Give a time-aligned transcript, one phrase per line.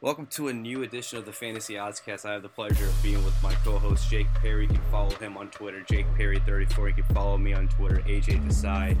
[0.00, 2.24] Welcome to a new edition of the Fantasy Oddscast.
[2.24, 4.62] I have the pleasure of being with my co-host Jake Perry.
[4.62, 6.86] You can follow him on Twitter, Jake Perry34.
[6.96, 8.96] You can follow me on Twitter, AJ Desai,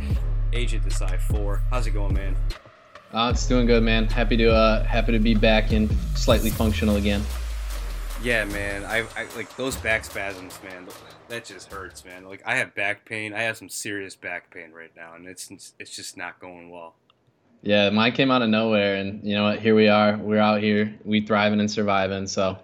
[0.50, 1.60] AJ Desai4.
[1.70, 2.36] How's it going, man?
[3.12, 4.06] Uh, it's doing good, man.
[4.06, 7.22] Happy to uh, happy to be back and slightly functional again.
[8.20, 8.84] Yeah, man.
[8.84, 10.88] I, I like those back spasms, man.
[11.28, 12.24] That just hurts, man.
[12.24, 13.32] Like I have back pain.
[13.32, 16.96] I have some serious back pain right now, and it's it's just not going well.
[17.62, 19.60] Yeah, mine came out of nowhere, and you know what?
[19.60, 20.16] Here we are.
[20.16, 20.94] We're out here.
[21.04, 22.26] We thriving and surviving.
[22.26, 22.58] So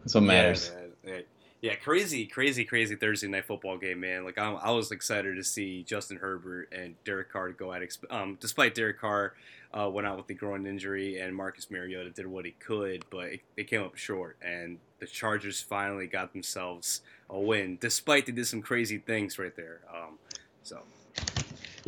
[0.00, 0.70] that's what matters.
[1.04, 1.20] Yeah,
[1.60, 4.24] yeah, crazy, crazy, crazy Thursday night football game, man.
[4.24, 7.82] Like I'm, i was excited to see Justin Herbert and Derek Carr go at.
[8.10, 9.34] Um, despite Derek Carr
[9.76, 13.26] uh, went out with the groin injury, and Marcus Mariota did what he could, but
[13.26, 14.38] it, it came up short.
[14.40, 19.54] And the Chargers finally got themselves a win, despite they did some crazy things right
[19.54, 19.80] there.
[19.92, 20.18] Um,
[20.62, 20.80] so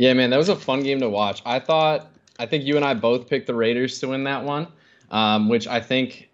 [0.03, 1.43] yeah, man, that was a fun game to watch.
[1.47, 4.67] I thought, I think you and I both picked the Raiders to win that one,
[5.13, 6.29] um, which I think,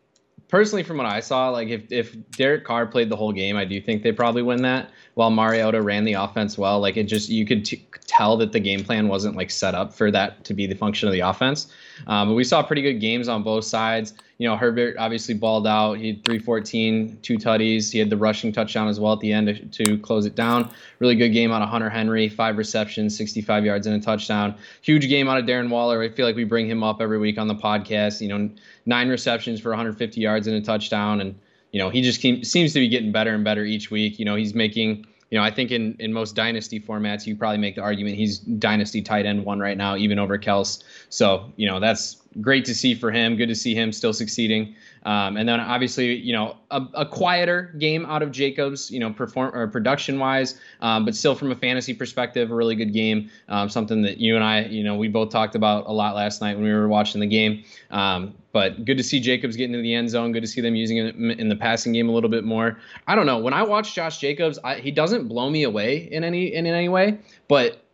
[0.49, 3.67] personally, from what I saw, like if if Derek Carr played the whole game, I
[3.67, 4.89] do think they probably win that.
[5.17, 8.61] While Mariota ran the offense well, like it just you could t- tell that the
[8.61, 11.71] game plan wasn't like set up for that to be the function of the offense.
[12.07, 15.67] Um, but we saw pretty good games on both sides you know, Herbert obviously balled
[15.67, 15.95] out.
[15.95, 17.91] He had 314, two tutties.
[17.91, 20.71] He had the rushing touchdown as well at the end to, close it down.
[21.01, 24.55] Really good game out of Hunter Henry, five receptions, 65 yards and a touchdown.
[24.83, 26.03] Huge game out of Darren Waller.
[26.03, 28.21] I feel like we bring him up every week on the podcast.
[28.21, 28.51] You know,
[28.87, 31.21] nine receptions for 150 yards and a touchdown.
[31.21, 31.35] And,
[31.73, 34.21] you know, he just seems to be getting better and better each week.
[34.21, 37.59] You know, he's making– you know, I think in, in most dynasty formats, you probably
[37.59, 40.83] make the argument he's dynasty tight end one right now, even over Kels.
[41.11, 43.37] So, you know, that's great to see for him.
[43.37, 44.75] Good to see him still succeeding.
[45.05, 49.13] Um, and then obviously, you know, a, a, quieter game out of Jacobs, you know,
[49.13, 53.31] perform or production wise, um, but still from a fantasy perspective, a really good game.
[53.49, 56.41] Um, something that you and I, you know, we both talked about a lot last
[56.41, 57.65] night when we were watching the game.
[57.91, 60.33] Um, but good to see Jacobs getting into the end zone.
[60.33, 62.79] Good to see them using it in the passing game a little bit more.
[63.07, 63.39] I don't know.
[63.39, 66.89] When I watch Josh Jacobs, I, he doesn't blow me away in any in any
[66.89, 67.85] way, but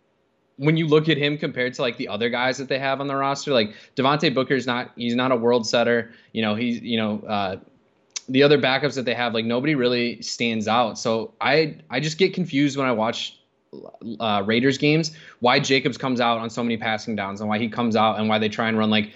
[0.56, 3.06] when you look at him compared to like the other guys that they have on
[3.06, 6.12] the roster, like Devontae Booker's not he's not a world setter.
[6.32, 7.56] You know, he's you know, uh,
[8.28, 10.98] the other backups that they have, like nobody really stands out.
[10.98, 13.38] So I I just get confused when I watch
[14.20, 17.68] uh, Raiders games why Jacobs comes out on so many passing downs and why he
[17.68, 19.12] comes out and why they try and run like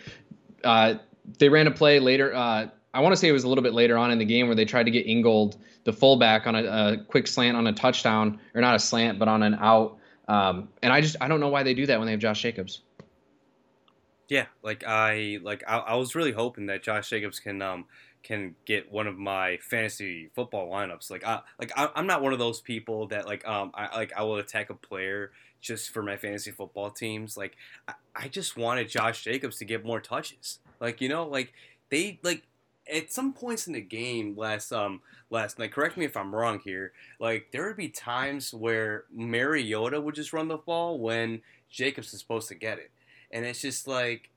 [0.64, 0.94] uh,
[1.38, 2.34] they ran a play later.
[2.34, 4.46] Uh, I want to say it was a little bit later on in the game
[4.46, 7.72] where they tried to get Ingold, the fullback, on a, a quick slant on a
[7.72, 9.97] touchdown, or not a slant, but on an out
[10.28, 12.40] um, and I just I don't know why they do that when they have Josh
[12.42, 12.82] Jacobs.
[14.28, 17.86] Yeah, like I like I, I was really hoping that Josh Jacobs can um
[18.22, 21.10] can get one of my fantasy football lineups.
[21.10, 24.12] Like I like I, am not one of those people that like um I like
[24.14, 27.38] I will attack a player just for my fantasy football teams.
[27.38, 27.56] Like
[27.88, 30.58] I, I just wanted Josh Jacobs to get more touches.
[30.78, 31.54] Like you know like
[31.88, 32.42] they like
[32.92, 35.00] at some points in the game last um
[35.30, 40.00] last night, correct me if I'm wrong here, like there would be times where Mariota
[40.00, 42.90] would just run the ball when Jacobs is supposed to get it.
[43.30, 44.30] And it's just like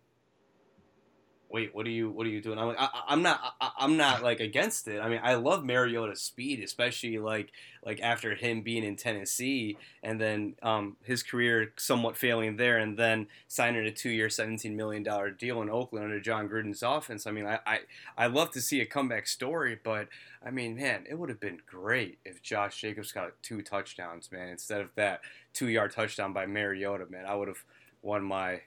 [1.52, 2.58] wait, what are you what are you doing?
[2.58, 5.00] I'm like, I, am not I, am not like against it.
[5.00, 7.52] I mean, I love Mariota's speed, especially like
[7.86, 12.98] like after him being in Tennessee and then um, his career somewhat failing there, and
[12.98, 17.28] then signing a two year, seventeen million dollar deal in Oakland under Jon Gruden's offense.
[17.28, 17.80] I mean, I, I
[18.18, 20.08] I love to see a comeback story, but
[20.46, 24.50] I mean, man, it would have been great if Josh Jacobs got two touchdowns, man,
[24.50, 25.22] instead of that
[25.54, 27.26] two yard touchdown by Mariota, man.
[27.26, 27.64] I would have
[28.02, 28.62] won my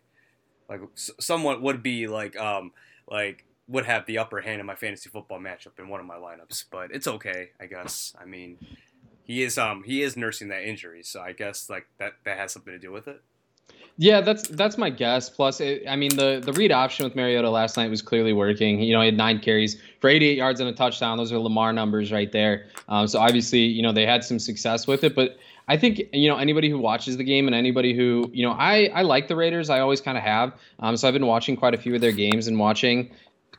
[0.81, 2.73] like someone would be like um
[3.11, 6.17] like would have the upper hand in my fantasy football matchup in one of my
[6.17, 8.15] lineups, but it's okay, I guess.
[8.21, 8.59] I mean,
[9.25, 12.53] he is um he is nursing that injury, so I guess like that that has
[12.53, 13.23] something to do with it.
[13.97, 15.31] Yeah, that's that's my guess.
[15.31, 18.81] Plus, it, I mean, the the read option with Mariota last night was clearly working.
[18.81, 21.17] You know, he had nine carries for 88 yards and a touchdown.
[21.17, 22.67] Those are Lamar numbers right there.
[22.89, 25.15] Um, so obviously, you know, they had some success with it.
[25.15, 25.39] But
[25.69, 28.91] I think you know anybody who watches the game and anybody who you know I
[28.95, 29.71] I like the Raiders.
[29.71, 30.55] I always kind of have.
[30.81, 33.11] Um, so I've been watching quite a few of their games and watching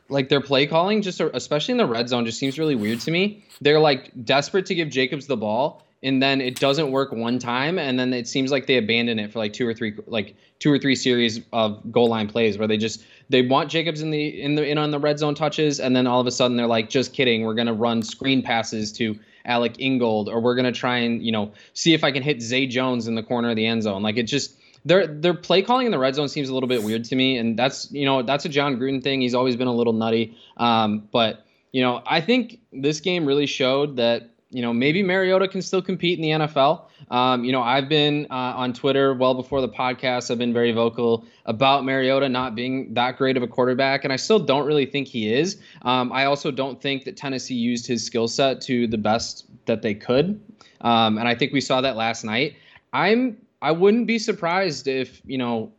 [0.08, 3.10] like their play calling, just especially in the red zone, just seems really weird to
[3.10, 3.44] me.
[3.60, 7.80] They're like desperate to give Jacobs the ball, and then it doesn't work one time,
[7.80, 10.72] and then it seems like they abandon it for like two or three like two
[10.72, 14.40] or three series of goal line plays where they just they want Jacobs in the
[14.40, 16.68] in the in on the red zone touches, and then all of a sudden they're
[16.68, 20.98] like, just kidding, we're gonna run screen passes to Alec Ingold, or we're gonna try
[20.98, 23.66] and you know see if I can hit Zay Jones in the corner of the
[23.66, 24.04] end zone.
[24.04, 26.84] Like it just their their play calling in the red zone seems a little bit
[26.84, 29.22] weird to me, and that's you know that's a Jon Gruden thing.
[29.22, 33.46] He's always been a little nutty, um, but you know I think this game really
[33.46, 36.84] showed that you know, maybe Mariota can still compete in the NFL.
[37.10, 40.30] Um, you know, I've been uh, on Twitter well before the podcast.
[40.30, 44.16] I've been very vocal about Mariota not being that great of a quarterback, and I
[44.16, 45.60] still don't really think he is.
[45.82, 49.82] Um, I also don't think that Tennessee used his skill set to the best that
[49.82, 50.40] they could,
[50.80, 52.56] um, and I think we saw that last night.
[52.92, 55.72] I'm I wouldn't be surprised if you know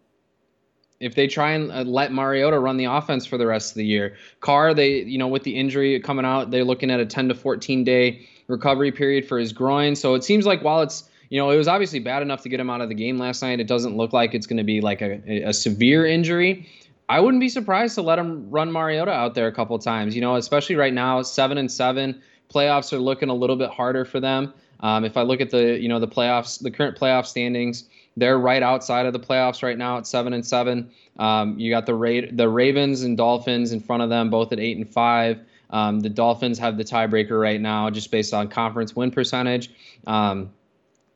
[1.00, 3.86] if they try and uh, let Mariota run the offense for the rest of the
[3.86, 4.18] year.
[4.42, 7.36] Carr, they you know with the injury coming out, they're looking at a 10 to
[7.36, 9.96] 14 day recovery period for his groin.
[9.96, 12.60] So it seems like while it's you know it was obviously bad enough to get
[12.60, 14.82] him out of the game last night, it doesn't look like it's going to be
[14.82, 16.68] like a, a severe injury.
[17.10, 20.16] I wouldn't be surprised to let him run Mariota out there a couple times.
[20.16, 22.22] You know, especially right now, seven and seven
[22.54, 24.54] playoffs are looking a little bit harder for them.
[24.80, 27.86] Um, if I look at the you know the playoffs, the current playoff standings,
[28.16, 30.92] they're right outside of the playoffs right now at seven and seven.
[31.20, 34.60] Um, you got the Ra- the Ravens and Dolphins in front of them, both at
[34.60, 35.40] eight and five.
[35.70, 39.72] Um, the Dolphins have the tiebreaker right now, just based on conference win percentage.
[40.06, 40.52] Um,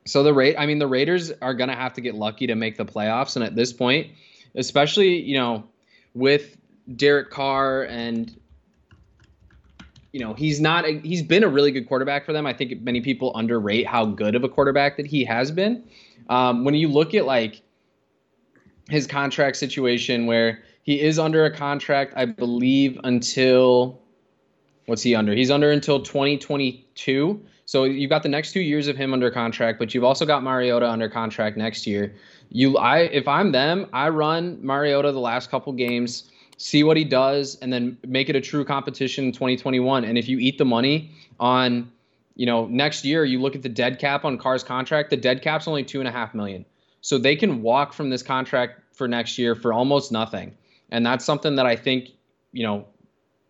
[0.04, 2.54] so the rate, I mean, the Raiders are going to have to get lucky to
[2.54, 4.08] make the playoffs, and at this point,
[4.54, 5.64] especially you know,
[6.14, 6.56] with
[6.96, 8.36] Derek Carr and
[10.12, 12.46] you know he's not a, he's been a really good quarterback for them.
[12.46, 15.84] I think many people underrate how good of a quarterback that he has been.
[16.28, 17.62] Um, when you look at like
[18.90, 24.01] his contract situation, where he is under a contract, I believe until
[24.86, 25.34] what's he under?
[25.34, 27.40] He's under until 2022.
[27.64, 30.42] So you've got the next two years of him under contract, but you've also got
[30.42, 32.14] Mariota under contract next year.
[32.50, 36.24] You, I, if I'm them, I run Mariota the last couple games,
[36.58, 40.04] see what he does, and then make it a true competition in 2021.
[40.04, 41.90] And if you eat the money on,
[42.34, 45.10] you know, next year, you look at the dead cap on Carr's contract.
[45.10, 46.64] The dead cap's only two and a half million,
[47.00, 50.54] so they can walk from this contract for next year for almost nothing.
[50.90, 52.10] And that's something that I think,
[52.52, 52.86] you know,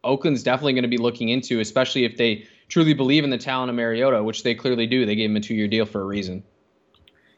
[0.04, 3.70] Oakland's definitely going to be looking into, especially if they truly believe in the talent
[3.70, 5.06] of Mariota, which they clearly do.
[5.06, 6.42] They gave him a two-year deal for a reason.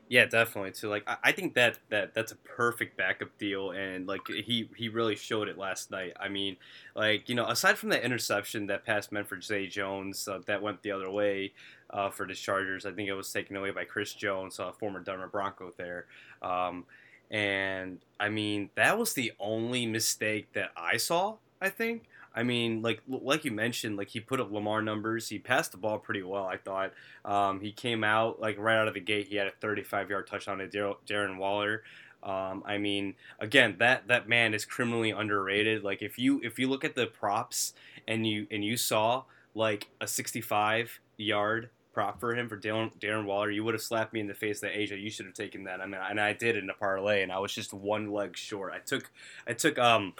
[0.09, 0.75] Yeah, definitely.
[0.75, 4.89] So like I think that that that's a perfect backup deal and like he he
[4.89, 6.13] really showed it last night.
[6.21, 6.57] I mean,
[6.95, 10.61] like, you know, aside from that interception that passed meant for Zay Jones uh, that
[10.63, 11.53] went the other way
[11.91, 15.01] uh, for the Chargers, I think it was taken away by Chris Jones, uh, former
[15.01, 16.07] Denver Bronco there.
[16.43, 16.85] Um,
[17.31, 22.05] and I mean, that was the only mistake that I saw, I think.
[22.35, 25.29] I mean, like like you mentioned, like he put up Lamar numbers.
[25.29, 26.45] He passed the ball pretty well.
[26.45, 26.93] I thought
[27.25, 29.29] um, he came out like right out of the gate.
[29.29, 31.83] He had a 35 yard touchdown to Darren Waller.
[32.25, 35.85] Um, I mean, again, that that man is criminally underrated.
[35.85, 37.75] Like if you if you look at the props
[38.09, 43.25] and you and you saw like a 65 yard prop for him for Darren, Darren
[43.25, 45.65] Waller, you would have slapped me in the face that Asia, you should have taken
[45.65, 45.81] that.
[45.81, 48.73] I mean, and I did in a parlay, and I was just one leg short.
[48.75, 49.11] I took
[49.47, 50.15] I took um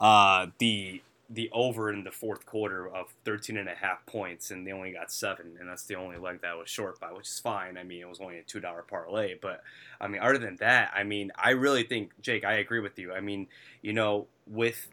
[0.00, 4.66] uh the the over in the fourth quarter of 13 and a half points and
[4.66, 7.38] they only got seven and that's the only leg that was short by which is
[7.38, 7.78] fine.
[7.78, 9.62] I mean it was only a two dollar parlay but
[10.00, 13.12] i mean other than that i mean i really think jake i agree with you.
[13.12, 13.46] I mean
[13.80, 14.88] you know with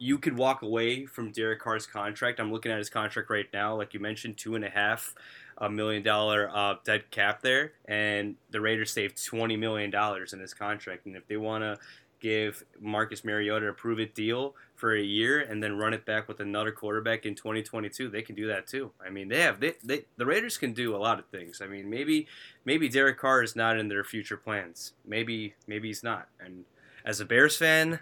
[0.00, 2.40] you could walk away from derek carr's contract.
[2.40, 3.76] I'm looking at his contract right now.
[3.76, 5.14] Like you mentioned two and a half
[5.58, 10.40] a million dollar uh, dead cap there and the raiders saved 20 million dollars in
[10.40, 11.78] his contract and if they want to
[12.20, 16.28] give Marcus Mariota a prove it deal for a year and then run it back
[16.28, 18.08] with another quarterback in 2022.
[18.08, 18.92] They can do that too.
[19.04, 21.60] I mean, they have they, they the Raiders can do a lot of things.
[21.62, 22.26] I mean, maybe
[22.64, 24.92] maybe Derek Carr is not in their future plans.
[25.06, 26.28] Maybe maybe he's not.
[26.40, 26.64] And
[27.04, 28.00] as a Bears fan,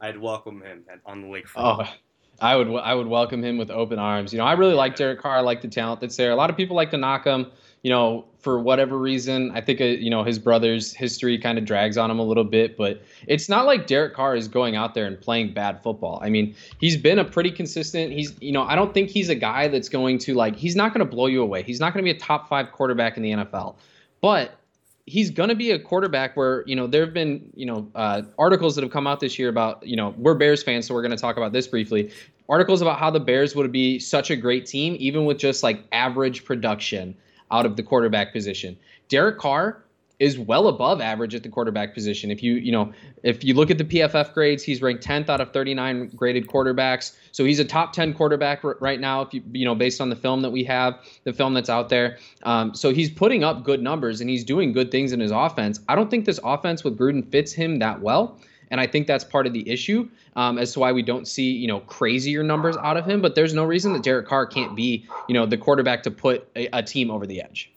[0.00, 1.86] I'd welcome him on the lakefront.
[1.86, 1.94] Oh,
[2.40, 4.32] I would I would welcome him with open arms.
[4.32, 5.38] You know, I really like Derek Carr.
[5.38, 6.30] I like the talent that's there.
[6.30, 7.50] A lot of people like to knock him
[7.82, 11.64] you know, for whatever reason, I think uh, you know his brother's history kind of
[11.64, 14.94] drags on him a little bit, but it's not like Derek Carr is going out
[14.94, 16.20] there and playing bad football.
[16.22, 18.12] I mean, he's been a pretty consistent.
[18.12, 20.92] He's you know, I don't think he's a guy that's going to like he's not
[20.92, 21.62] going to blow you away.
[21.62, 23.76] He's not going to be a top 5 quarterback in the NFL.
[24.20, 24.58] But
[25.06, 28.22] he's going to be a quarterback where you know there have been you know uh,
[28.38, 31.02] articles that have come out this year about you know we're Bears fans, so we're
[31.02, 32.10] going to talk about this briefly.
[32.48, 35.84] Articles about how the Bears would be such a great team even with just like
[35.92, 37.14] average production
[37.50, 38.76] out of the quarterback position.
[39.08, 39.82] Derek Carr
[40.18, 42.30] is well above average at the quarterback position.
[42.30, 45.40] If you, you know, if you look at the PFF grades, he's ranked 10th out
[45.40, 47.16] of 39 graded quarterbacks.
[47.30, 49.22] So he's a top 10 quarterback r- right now.
[49.22, 51.88] If you, you know, based on the film that we have, the film that's out
[51.88, 52.18] there.
[52.42, 55.80] Um, so he's putting up good numbers and he's doing good things in his offense.
[55.88, 58.40] I don't think this offense with Gruden fits him that well.
[58.70, 61.50] And I think that's part of the issue um, as to why we don't see,
[61.50, 63.20] you know, crazier numbers out of him.
[63.20, 66.48] But there's no reason that Derek Carr can't be, you know, the quarterback to put
[66.56, 67.72] a, a team over the edge.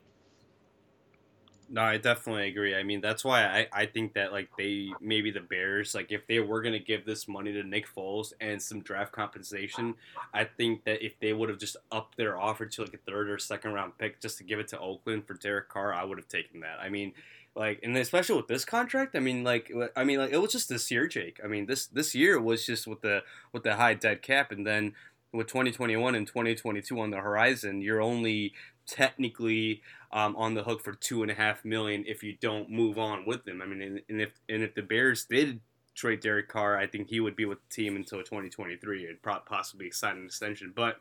[1.74, 2.76] No, I definitely agree.
[2.76, 6.28] I mean, that's why I, I think that like they maybe the Bears like if
[6.28, 9.96] they were gonna give this money to Nick Foles and some draft compensation,
[10.34, 13.30] I think that if they would have just upped their offer to like a third
[13.30, 16.18] or second round pick just to give it to Oakland for Derek Carr, I would
[16.18, 16.78] have taken that.
[16.82, 17.14] I mean,
[17.56, 20.70] like and especially with this contract, I mean like I mean like it was just
[20.70, 21.40] this year, Jake.
[21.44, 24.66] I mean this this year was just with the with the high dead cap, and
[24.66, 24.94] then
[25.34, 28.54] with 2021 and 2022 on the horizon, you're only
[28.86, 29.82] technically
[30.12, 33.26] um, on the hook for two and a half million if you don't move on
[33.26, 33.62] with them.
[33.62, 35.62] I mean, and, and if and if the Bears did
[35.96, 39.92] trade Derek Carr, I think he would be with the team until 2023 and possibly
[39.92, 40.74] sign an extension.
[40.76, 41.00] But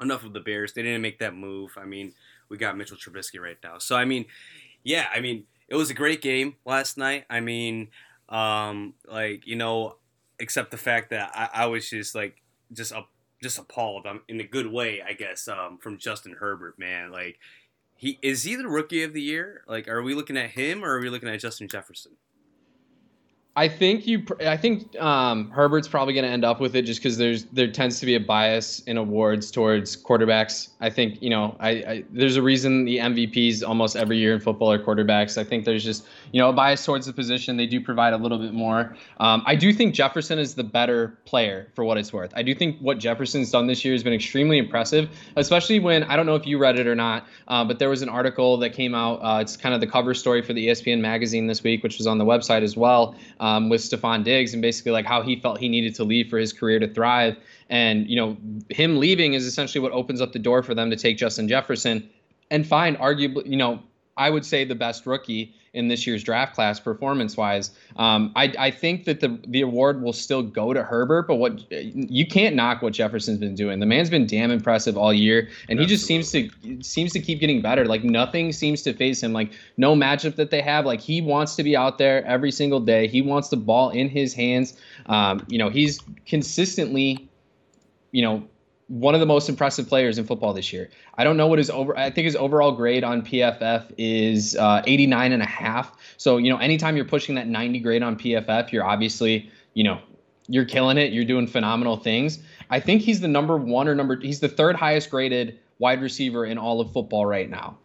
[0.00, 1.76] enough of the Bears; they didn't make that move.
[1.76, 2.12] I mean,
[2.48, 4.26] we got Mitchell Trubisky right now, so I mean,
[4.84, 7.24] yeah, I mean, it was a great game last night.
[7.28, 7.88] I mean,
[8.28, 9.96] um, like you know,
[10.38, 12.42] except the fact that I, I was just like
[12.72, 13.08] just up
[13.42, 14.06] just appalled.
[14.06, 17.12] I'm in a good way, I guess, um, from Justin Herbert, man.
[17.12, 17.38] Like,
[17.94, 19.62] he is he the rookie of the year?
[19.66, 22.12] Like, are we looking at him or are we looking at Justin Jefferson?
[23.58, 24.22] I think you.
[24.40, 27.70] I think um, Herbert's probably going to end up with it just because there's there
[27.72, 30.68] tends to be a bias in awards towards quarterbacks.
[30.82, 34.40] I think you know I, I, there's a reason the MVPs almost every year in
[34.40, 35.38] football are quarterbacks.
[35.38, 37.56] I think there's just you know a bias towards the position.
[37.56, 38.94] They do provide a little bit more.
[39.20, 42.32] Um, I do think Jefferson is the better player for what it's worth.
[42.36, 46.16] I do think what Jefferson's done this year has been extremely impressive, especially when I
[46.16, 48.74] don't know if you read it or not, uh, but there was an article that
[48.74, 49.14] came out.
[49.22, 52.06] Uh, it's kind of the cover story for the ESPN magazine this week, which was
[52.06, 55.60] on the website as well Um, with Stefon Diggs and basically like how he felt
[55.60, 57.36] he needed to leave for his career to thrive.
[57.70, 58.36] And, you know,
[58.70, 62.10] him leaving is essentially what opens up the door for them to take Justin Jefferson
[62.50, 63.78] and find arguably, you know,
[64.16, 67.70] I would say the best rookie in this year's draft class performance wise.
[67.96, 71.70] Um, I, I think that the the award will still go to Herbert, but what
[71.70, 73.78] you can't knock what Jefferson's been doing.
[73.78, 75.84] The man's been damn impressive all year, and Absolutely.
[75.84, 77.84] he just seems to seems to keep getting better.
[77.84, 79.32] Like nothing seems to face him.
[79.32, 80.86] Like no matchup that they have.
[80.86, 83.06] Like he wants to be out there every single day.
[83.06, 84.76] He wants the ball in his hands.
[85.06, 87.28] Um, you know, he's consistently,
[88.12, 88.48] you know,
[88.88, 90.90] one of the most impressive players in football this year.
[91.14, 91.96] I don't know what his over.
[91.96, 95.96] I think his overall grade on PFF is uh, 89 and a half.
[96.16, 100.00] So you know, anytime you're pushing that 90 grade on PFF, you're obviously you know
[100.48, 101.12] you're killing it.
[101.12, 102.38] You're doing phenomenal things.
[102.70, 104.18] I think he's the number one or number.
[104.20, 107.78] He's the third highest graded wide receiver in all of football right now.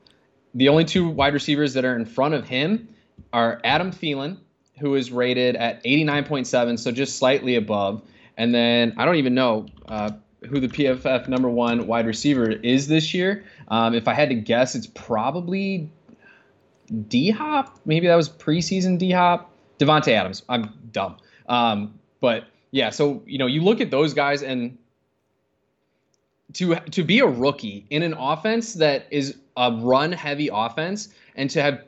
[0.53, 2.89] The only two wide receivers that are in front of him
[3.33, 4.37] are Adam Thielen,
[4.79, 8.01] who is rated at 89.7, so just slightly above.
[8.37, 9.67] And then I don't even know.
[9.87, 10.11] Uh,
[10.49, 13.43] who the PFF number one wide receiver is this year.
[13.67, 15.89] Um, if I had to guess, it's probably
[17.07, 17.79] D Hop.
[17.85, 19.49] Maybe that was preseason D Hop.
[19.79, 20.43] Davante Adams.
[20.47, 21.17] I'm dumb.
[21.49, 24.77] Um, but yeah, so you know, you look at those guys and
[26.53, 31.49] to to be a rookie in an offense that is a run heavy offense and
[31.49, 31.83] to have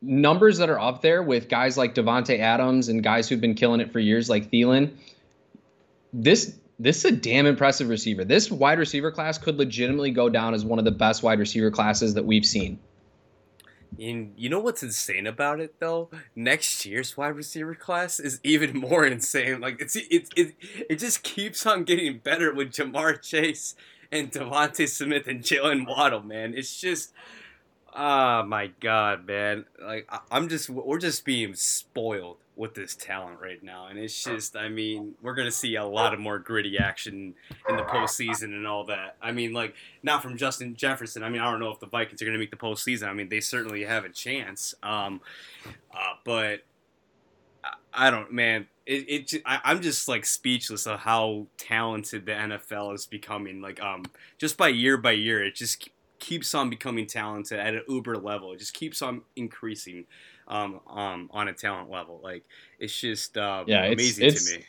[0.00, 3.80] numbers that are up there with guys like Davante Adams and guys who've been killing
[3.80, 4.90] it for years like Thielen.
[6.12, 8.24] This this is a damn impressive receiver.
[8.24, 11.70] This wide receiver class could legitimately go down as one of the best wide receiver
[11.70, 12.80] classes that we've seen.
[14.00, 16.10] And you know what's insane about it though?
[16.34, 19.60] Next year's wide receiver class is even more insane.
[19.60, 20.54] Like it's it it,
[20.90, 23.76] it just keeps on getting better with Ja'Marr Chase
[24.10, 26.54] and DeVonta Smith and Jaylen Waddle, man.
[26.56, 27.12] It's just
[27.94, 29.66] oh my god, man.
[29.80, 33.86] Like I'm just we're just being spoiled with this talent right now.
[33.86, 37.34] And it's just, I mean, we're going to see a lot of more gritty action
[37.68, 39.16] in the postseason and all that.
[39.22, 41.22] I mean, like, not from Justin Jefferson.
[41.22, 43.08] I mean, I don't know if the Vikings are going to make the postseason.
[43.08, 44.74] I mean, they certainly have a chance.
[44.82, 45.22] Um,
[45.94, 46.60] uh, but
[47.64, 48.66] I, I don't, man.
[48.84, 53.62] It, it I, I'm just like speechless of how talented the NFL is becoming.
[53.62, 54.04] Like, um,
[54.38, 58.52] just by year by year, it just keeps on becoming talented at an uber level.
[58.52, 60.04] It just keeps on increasing
[60.52, 62.20] um, um, on a talent level.
[62.22, 62.44] Like
[62.78, 64.64] it's just uh, yeah, amazing it's, it's, to me.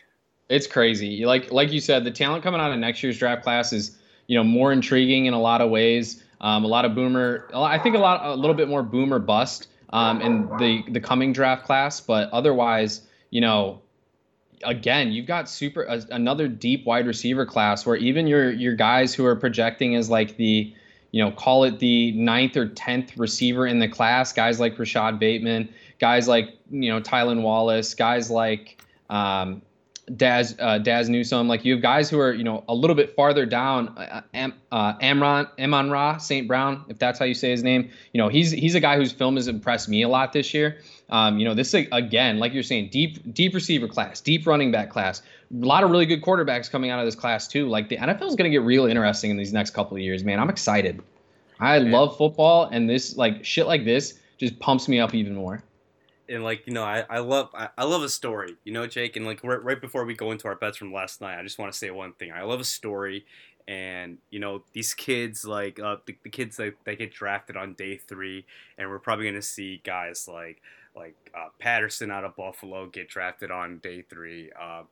[0.49, 1.25] It's crazy.
[1.25, 3.97] Like like you said, the talent coming out of next year's draft class is
[4.27, 6.23] you know more intriguing in a lot of ways.
[6.41, 7.49] Um, a lot of boomer.
[7.53, 11.33] I think a lot a little bit more boomer bust um, in the the coming
[11.33, 13.81] draft class, but otherwise, you know,
[14.63, 19.13] again, you've got super uh, another deep wide receiver class where even your your guys
[19.13, 20.73] who are projecting as like the
[21.13, 24.33] you know, call it the ninth or tenth receiver in the class.
[24.33, 29.61] Guys like Rashod Bateman, guys like you know Tylan Wallace, guys like um,
[30.17, 31.47] Dazz uh, Dazz Newsome.
[31.47, 33.89] Like you have guys who are you know a little bit farther down.
[33.97, 36.47] Uh, Am, uh, Amron Amon Ra St.
[36.47, 37.89] Brown, if that's how you say his name.
[38.11, 40.77] You know he's he's a guy whose film has impressed me a lot this year.
[41.09, 44.89] Um, you know this again, like you're saying, deep deep receiver class, deep running back
[44.89, 45.21] class.
[45.51, 47.69] A lot of really good quarterbacks coming out of this class too.
[47.69, 50.23] Like the NFL is going to get real interesting in these next couple of years,
[50.23, 50.39] man.
[50.39, 51.01] I'm excited.
[51.59, 51.91] I man.
[51.91, 55.63] love football, and this like shit like this just pumps me up even more.
[56.29, 59.15] And like you know, I, I love I, I love a story, you know, Jake.
[59.15, 61.59] And like right, right before we go into our bets from last night, I just
[61.59, 62.31] want to say one thing.
[62.31, 63.25] I love a story,
[63.67, 67.73] and you know these kids like uh, the, the kids that, that get drafted on
[67.73, 68.45] day three,
[68.77, 70.61] and we're probably gonna see guys like
[70.95, 74.51] like uh, Patterson out of Buffalo get drafted on day three.
[74.59, 74.83] Uh,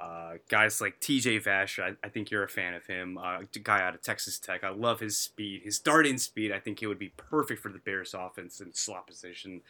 [0.00, 3.18] uh, guys like TJ Vasher, I, I, think you're a fan of him.
[3.18, 6.50] Uh, guy out of Texas Tech, I love his speed, his starting speed.
[6.50, 9.60] I think he would be perfect for the Bears offense in slot position.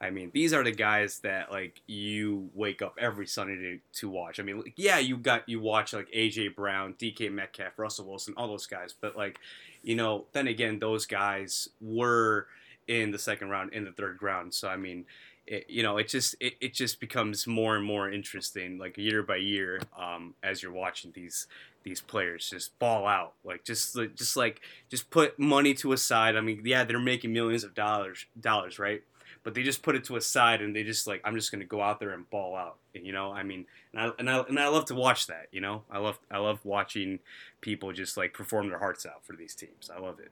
[0.00, 4.08] I mean, these are the guys that like you wake up every Sunday to, to
[4.08, 4.38] watch.
[4.38, 8.34] I mean, like, yeah, you got you watch like AJ Brown, DK Metcalf, Russell Wilson,
[8.36, 9.38] all those guys, but like,
[9.82, 12.46] you know, then again, those guys were
[12.86, 14.54] in the second round, in the third round.
[14.54, 15.04] So I mean,
[15.48, 19.24] it, you know, it just it, it just becomes more and more interesting, like year
[19.24, 21.48] by year, um, as you're watching these
[21.82, 26.36] these players just ball out, like just just like just put money to a side.
[26.36, 29.02] I mean, yeah, they're making millions of dollars dollars, right?
[29.44, 31.64] But they just put it to a side and they just like I'm just gonna
[31.64, 32.78] go out there and ball out.
[32.94, 35.46] You know, I mean, and I and I and I love to watch that.
[35.52, 37.20] You know, I love I love watching
[37.60, 39.90] people just like perform their hearts out for these teams.
[39.94, 40.30] I love it.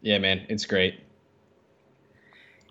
[0.00, 1.00] Yeah, man, it's great.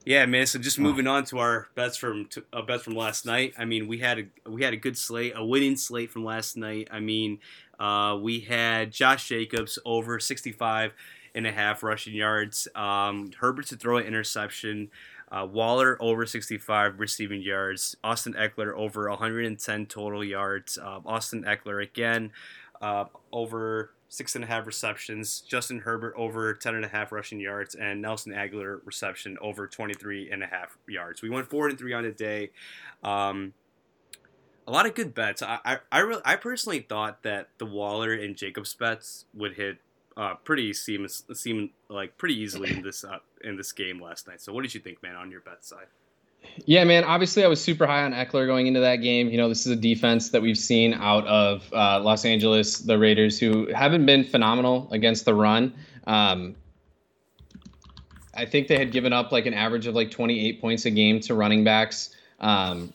[0.04, 0.48] Yeah, man.
[0.48, 3.54] So just moving on to our bets from uh, bets from last night.
[3.58, 6.58] I mean, we had a we had a good slate, a winning slate from last
[6.58, 6.88] night.
[6.92, 7.40] I mean,
[7.80, 10.94] uh, we had Josh Jacobs over 65
[11.36, 12.68] and a half rushing yards.
[12.74, 14.90] Um, Herbert to throw an interception.
[15.32, 17.96] Uh, Waller over 65 receiving yards.
[18.04, 20.78] Austin Ekeler over 110 total yards.
[20.78, 22.32] Uh, Austin Ekeler again
[22.82, 25.40] uh, over six and a half receptions.
[25.42, 30.30] Justin Herbert over 10 and a half rushing yards, and Nelson Agholor reception over 23
[30.30, 31.22] and a half yards.
[31.22, 32.52] We went four and three on the day.
[33.04, 33.54] Um,
[34.68, 35.42] a lot of good bets.
[35.42, 39.78] I I I, really, I personally thought that the Waller and Jacobs bets would hit
[40.18, 44.42] uh, pretty seem seem like pretty easily in this uh, in this game last night.
[44.42, 45.88] So what did you think, man, on your bet side?
[46.66, 47.04] Yeah, man.
[47.04, 49.30] Obviously, I was super high on Ekeler going into that game.
[49.30, 52.98] You know, this is a defense that we've seen out of uh, Los Angeles, the
[52.98, 55.74] Raiders, who haven't been phenomenal against the run.
[56.08, 56.56] Um,
[58.34, 61.20] I think they had given up like an average of like 28 points a game
[61.22, 62.92] to running backs um,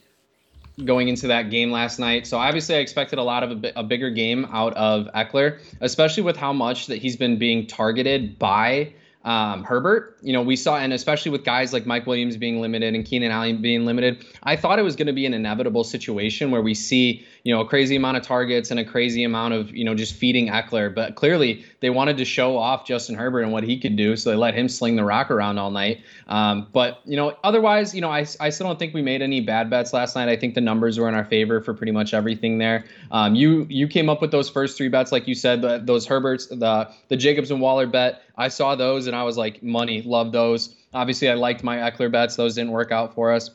[0.85, 2.27] going into that game last night.
[2.27, 6.23] So obviously, I expected a lot of a, a bigger game out of Ekeler, especially
[6.23, 8.93] with how much that he's been being targeted by
[9.25, 10.17] um, Herbert.
[10.21, 13.31] You know, we saw, and especially with guys like Mike Williams being limited and Keenan
[13.31, 16.73] Allen being limited, I thought it was going to be an inevitable situation where we
[16.73, 19.95] see, you know, a crazy amount of targets and a crazy amount of, you know,
[19.95, 20.93] just feeding Ekeler.
[20.93, 24.31] But clearly, they wanted to show off Justin Herbert and what he could do, so
[24.31, 26.01] they let him sling the rock around all night.
[26.27, 29.39] Um, but you know, otherwise, you know, I, I still don't think we made any
[29.39, 30.27] bad bets last night.
[30.27, 32.83] I think the numbers were in our favor for pretty much everything there.
[33.11, 36.05] Um, you you came up with those first three bets, like you said, the, those
[36.05, 38.23] Herberts, the the Jacobs and Waller bet.
[38.37, 40.75] I saw those and I was like, money, love those.
[40.93, 43.51] Obviously, I liked my Ekeler bets; those didn't work out for us.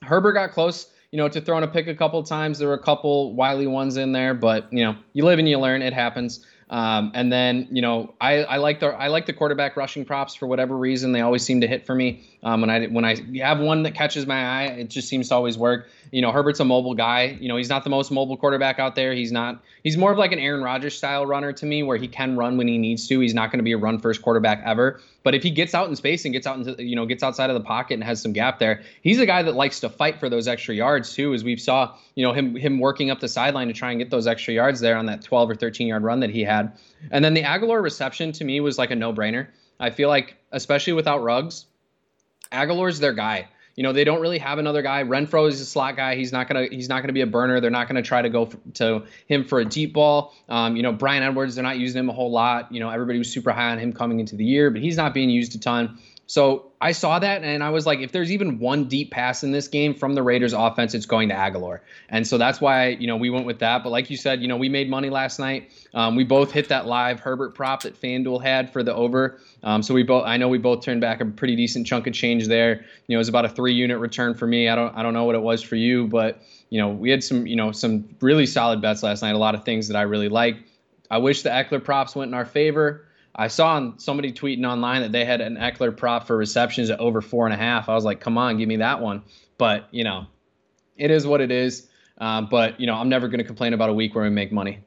[0.00, 2.58] Herbert got close you know, to throwing a pick a couple times.
[2.58, 5.58] There were a couple wily ones in there, but you know, you live and you
[5.58, 5.82] learn.
[5.82, 6.44] It happens.
[6.70, 10.36] Um, and then you know I, I like the I like the quarterback rushing props
[10.36, 12.29] for whatever reason they always seem to hit for me.
[12.42, 15.34] Um, when I when I have one that catches my eye, it just seems to
[15.34, 15.88] always work.
[16.10, 17.36] You know Herbert's a mobile guy.
[17.38, 19.12] You know he's not the most mobile quarterback out there.
[19.12, 19.62] He's not.
[19.82, 22.56] He's more of like an Aaron Rodgers style runner to me, where he can run
[22.56, 23.20] when he needs to.
[23.20, 25.00] He's not going to be a run first quarterback ever.
[25.22, 27.50] But if he gets out in space and gets out into you know gets outside
[27.50, 30.18] of the pocket and has some gap there, he's a guy that likes to fight
[30.18, 31.34] for those extra yards too.
[31.34, 34.08] As we've saw, you know him him working up the sideline to try and get
[34.08, 36.72] those extra yards there on that 12 or 13 yard run that he had.
[37.10, 39.48] And then the Agholor reception to me was like a no brainer.
[39.78, 41.66] I feel like especially without Ruggs,
[42.52, 43.48] Agholor's their guy.
[43.76, 45.02] You know, they don't really have another guy.
[45.04, 46.14] Renfrow is a slot guy.
[46.14, 47.60] He's not gonna he's not gonna be a burner.
[47.60, 50.34] They're not gonna try to go f- to him for a deep ball.
[50.48, 52.70] Um, you know, Bryan Edwards, they're not using him a whole lot.
[52.70, 55.14] You know, everybody was super high on him coming into the year, but he's not
[55.14, 55.98] being used a ton.
[56.30, 59.50] So I saw that and I was like, if there's even one deep pass in
[59.50, 61.80] this game from the Raiders offense, it's going to Agholor.
[62.08, 63.82] And so that's why, you know, we went with that.
[63.82, 65.72] But like you said, you know, we made money last night.
[65.92, 69.40] Um, we both hit that live Herbert prop that FanDuel had for the over.
[69.64, 72.12] Um, so we both, I know we both turned back a pretty decent chunk of
[72.12, 72.76] change there.
[73.08, 74.68] You know, it was about a three unit return for me.
[74.68, 77.24] I don't, I don't know what it was for you, but you know, we had
[77.24, 79.34] some, you know, some really solid bets last night.
[79.34, 80.58] A lot of things that I really like.
[81.10, 83.06] I wish the Ekeler props went in our favor.
[83.34, 87.20] I saw somebody tweeting online that they had an Ekeler prop for receptions at over
[87.20, 87.88] four and a half.
[87.88, 89.22] I was like, come on, give me that one.
[89.58, 90.26] But you know,
[90.96, 91.88] it is what it is.
[92.18, 94.52] Um, but you know, I'm never going to complain about a week where we make
[94.52, 94.84] money.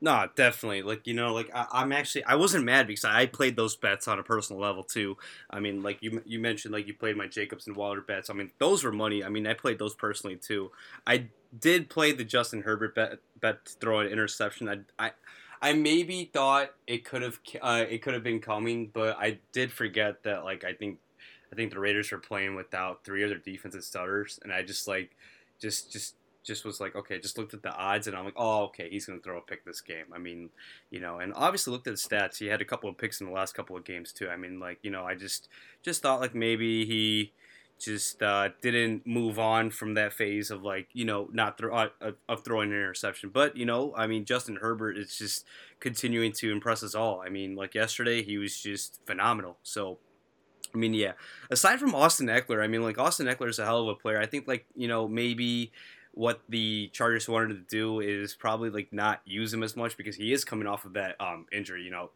[0.00, 0.82] No, definitely.
[0.82, 4.06] Like you know, like I, am actually I wasn't mad because I played those bets
[4.06, 5.16] on a personal level too.
[5.50, 8.28] I mean, like you you mentioned, like you played my Jacobs and Waller bets.
[8.28, 9.24] I mean, those were money.
[9.24, 10.70] I mean, I played those personally too.
[11.06, 14.68] I did play the Justin Herbert bet bet to throw an interception.
[14.68, 15.12] I I
[15.60, 19.72] I maybe thought it could have uh, it could have been coming, but I did
[19.72, 20.98] forget that like I think
[21.52, 24.88] I think the Raiders were playing without three of their defensive starters, and I just
[24.88, 25.16] like,
[25.60, 28.64] just just just was like, okay, just looked at the odds, and I'm like, oh,
[28.64, 30.06] okay, he's to throw a pick this game.
[30.14, 30.50] I mean,
[30.90, 32.38] you know, and obviously looked at the stats.
[32.38, 34.28] He had a couple of picks in the last couple of games too.
[34.28, 35.48] I mean, like, you know, I just
[35.82, 37.32] just thought like maybe he
[37.78, 42.12] just uh, didn't move on from that phase of like you know not throw uh,
[42.28, 43.30] of throwing an interception.
[43.30, 45.44] But you know, I mean, Justin Herbert is just
[45.80, 47.22] continuing to impress us all.
[47.24, 49.58] I mean, like yesterday, he was just phenomenal.
[49.62, 49.98] So.
[50.74, 51.12] I mean, yeah.
[51.50, 54.20] Aside from Austin Ekeler, I mean, like Austin Ekeler is a hell of a player.
[54.20, 55.72] I think, like you know, maybe
[56.16, 60.16] what the Chargers wanted to do is probably like not use him as much because
[60.16, 62.10] he is coming off of that um, injury, you know,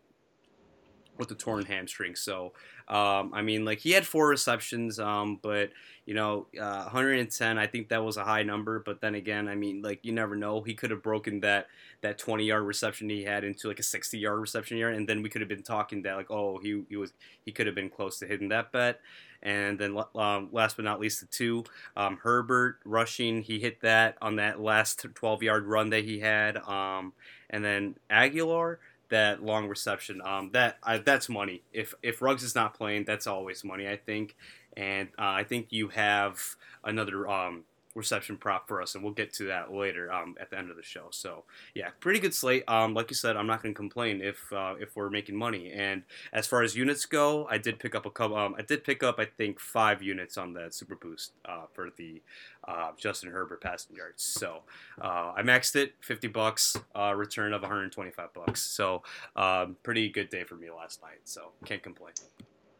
[1.20, 2.16] with the torn hamstring.
[2.16, 2.52] So,
[2.88, 5.70] um, I mean, like he had four receptions, um, but
[6.06, 7.58] you know, uh, 110.
[7.58, 8.80] I think that was a high number.
[8.80, 10.62] But then again, I mean, like you never know.
[10.62, 11.68] He could have broken that
[12.00, 15.22] that 20 yard reception he had into like a 60 yard reception yard, and then
[15.22, 17.12] we could have been talking that like, oh, he he was
[17.44, 19.00] he could have been close to hitting that bet.
[19.42, 21.64] And then um, last but not least, the two
[21.96, 26.58] um, Herbert rushing, he hit that on that last 12 yard run that he had.
[26.58, 27.14] Um,
[27.48, 28.76] and then Agholor,
[29.10, 31.62] that long reception, um, that uh, that's money.
[31.72, 34.36] If if Ruggs is not playing, that's always money, I think.
[34.76, 36.38] And uh, I think you have
[36.84, 40.58] another um, reception prop for us, and we'll get to that later um, at the
[40.58, 41.08] end of the show.
[41.10, 41.44] So
[41.74, 42.64] yeah, pretty good slate.
[42.68, 45.72] Um, like you said, I'm not going to complain if uh, if we're making money.
[45.72, 48.36] And as far as units go, I did pick up a couple.
[48.36, 51.90] Um, I did pick up I think five units on that Super Boost uh, for
[51.96, 52.22] the
[52.66, 54.22] uh, Justin Herbert passing yards.
[54.22, 54.62] So
[55.00, 58.62] uh, I maxed it, 50 bucks, uh, return of 125 bucks.
[58.62, 59.02] So
[59.36, 61.20] um, pretty good day for me last night.
[61.24, 62.12] So can't complain.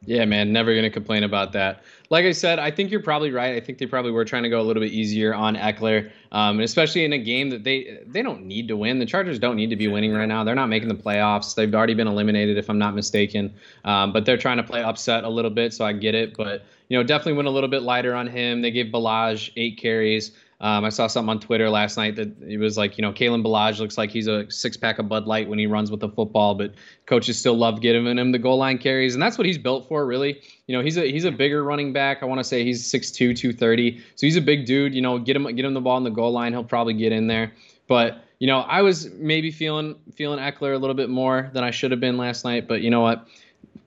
[0.06, 1.82] Yeah, man, never going to complain about that.
[2.08, 3.54] Like I said, I think you're probably right.
[3.54, 6.56] I think they probably were trying to go a little bit easier on Ekeler, um,
[6.56, 8.98] and especially in a game that they they don't need to win.
[8.98, 10.42] The Chargers don't need to be winning right now.
[10.42, 11.54] They're not making the playoffs.
[11.54, 13.52] They've already been eliminated, if I'm not mistaken.
[13.84, 16.34] Um, but they're trying to play upset a little bit, so I get it.
[16.34, 18.60] But you know, definitely went a little bit lighter on him.
[18.60, 20.32] They gave Ballage eight carries.
[20.60, 23.42] Um, I saw something on Twitter last night that it was like, you know, Kalen
[23.42, 26.08] Ballage looks like he's a six pack of Bud Light when he runs with the
[26.08, 26.74] football, but
[27.06, 30.04] coaches still love giving him the goal line carries, and that's what he's built for,
[30.04, 30.42] really.
[30.66, 32.22] You know, he's a he's a bigger running back.
[32.22, 34.92] I want to say he's 6'2", 230, so he's a big dude.
[34.92, 37.12] You know, get him get him the ball in the goal line, he'll probably get
[37.12, 37.52] in there.
[37.86, 41.70] But you know, I was maybe feeling feeling Ekeler a little bit more than I
[41.70, 42.68] should have been last night.
[42.68, 43.26] But you know what?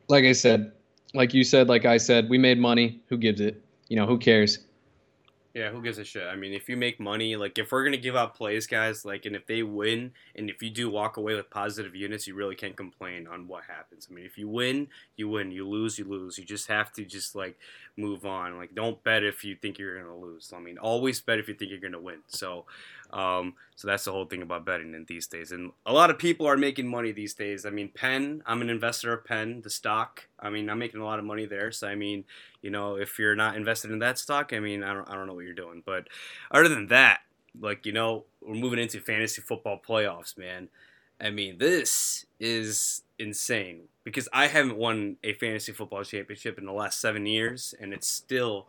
[0.08, 0.72] Like I said,
[1.14, 3.02] like you said, like I said, we made money.
[3.10, 3.64] Who gives it?
[3.88, 4.60] You know, who cares?
[5.54, 6.26] Yeah, who gives a shit?
[6.26, 9.26] I mean, if you make money, like if we're gonna give out plays, guys, like,
[9.28, 12.56] and if they win, and if you do walk away with positive units, you really
[12.56, 14.08] can't complain on what happens.
[14.10, 15.52] I mean, if you win, you win.
[15.52, 16.40] You lose, you lose.
[16.40, 17.56] You just have to just like
[17.98, 18.58] move on.
[18.58, 20.52] Like, don't bet if you think you're gonna lose.
[20.56, 22.22] I mean, always bet if you think you're gonna win.
[22.26, 22.66] So,
[23.14, 25.52] um, so that's the whole thing about betting in these days.
[25.52, 27.66] And a lot of people are making money these days.
[27.66, 30.28] I mean, Penn, I'm an investor of Penn, the stock.
[30.40, 31.72] I mean, I'm making a lot of money there.
[31.72, 32.26] So, I mean,
[32.64, 35.28] you know, if you're not invested in that stock, I mean, I don't, I don't
[35.28, 35.84] know what you're doing.
[35.86, 36.08] But
[36.50, 37.22] other than that,
[37.60, 40.70] like, you know, we're moving into fantasy football playoffs, man.
[41.22, 46.74] I mean, this is insane because I haven't won a fantasy football championship in the
[46.74, 48.68] last seven years, and it's still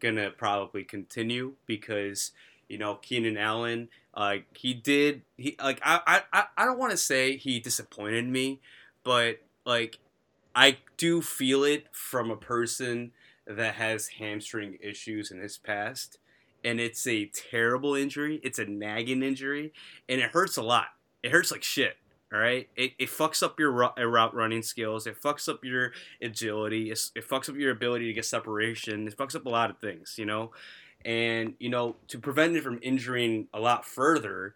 [0.00, 2.32] gonna probably continue because
[2.68, 6.96] you know, Keenan Allen, uh, he did he like I I I don't want to
[6.96, 8.60] say he disappointed me,
[9.02, 9.98] but like
[10.54, 13.12] I do feel it from a person
[13.46, 16.18] that has hamstring issues in his past,
[16.64, 18.40] and it's a terrible injury.
[18.42, 19.72] It's a nagging injury,
[20.08, 20.88] and it hurts a lot.
[21.22, 21.96] It hurts like shit.
[22.32, 25.06] All right, it, it fucks up your route running skills.
[25.06, 26.90] It fucks up your agility.
[26.90, 29.06] It, it fucks up your ability to get separation.
[29.06, 30.50] It fucks up a lot of things, you know.
[31.04, 34.54] And, you know, to prevent him from injuring a lot further,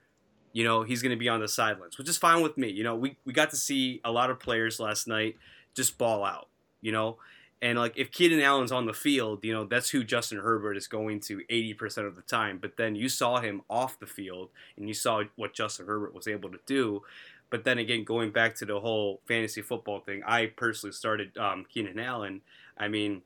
[0.52, 2.68] you know, he's going to be on the sidelines, which is fine with me.
[2.70, 5.36] You know, we, we got to see a lot of players last night
[5.74, 6.48] just ball out,
[6.80, 7.18] you know.
[7.60, 10.86] And, like, if Keenan Allen's on the field, you know, that's who Justin Herbert is
[10.86, 12.58] going to 80% of the time.
[12.58, 16.28] But then you saw him off the field and you saw what Justin Herbert was
[16.28, 17.02] able to do.
[17.50, 21.66] But then again, going back to the whole fantasy football thing, I personally started um,
[21.68, 22.42] Keenan Allen.
[22.76, 23.22] I mean,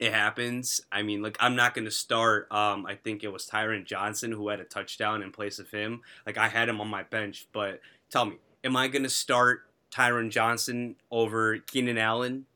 [0.00, 0.80] it happens.
[0.90, 2.50] I mean, like I'm not going to start.
[2.50, 6.00] Um, I think it was Tyron Johnson who had a touchdown in place of him.
[6.26, 9.60] Like I had him on my bench, but tell me, am I going to start
[9.92, 12.46] Tyron Johnson over Keenan Allen?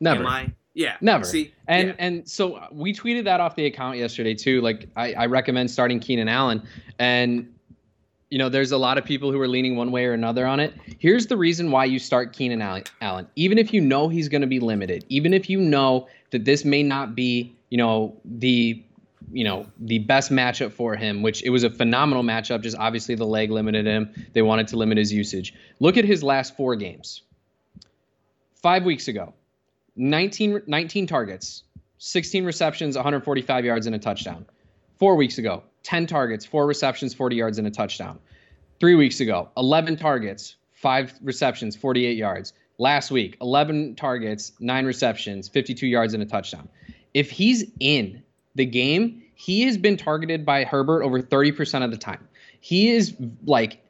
[0.00, 0.20] Never.
[0.20, 0.52] Am I?
[0.74, 0.96] Yeah.
[1.00, 1.24] Never.
[1.24, 1.94] See, and yeah.
[1.98, 4.60] and so we tweeted that off the account yesterday too.
[4.60, 6.66] Like I, I recommend starting Keenan Allen,
[6.98, 7.53] and
[8.30, 10.60] you know, there's a lot of people who are leaning one way or another on
[10.60, 10.74] it.
[10.98, 12.62] Here's the reason why you start Keenan
[13.00, 13.26] Allen.
[13.36, 16.64] Even if you know he's going to be limited, even if you know that this
[16.64, 18.82] may not be, you know, the
[19.32, 23.14] you know the best matchup for him which it was a phenomenal matchup just obviously
[23.14, 26.76] the leg limited him they wanted to limit his usage look at his last four
[26.76, 27.22] games
[28.60, 29.32] five weeks ago
[29.96, 31.62] 19, 19 targets,
[31.98, 34.44] 16 receptions, 145 yards, and a touchdown.
[34.98, 38.18] Four weeks ago, 10 targets, four receptions, 40 yards, and a touchdown.
[38.80, 42.52] Three weeks ago, 11 targets, five receptions, 48 yards.
[42.78, 46.68] Last week, 11 targets, nine receptions, 52 yards, and a touchdown.
[47.12, 48.20] If he's in
[48.56, 52.26] the game, he has been targeted by Herbert over 30% of the time.
[52.60, 53.14] He is
[53.46, 53.80] like,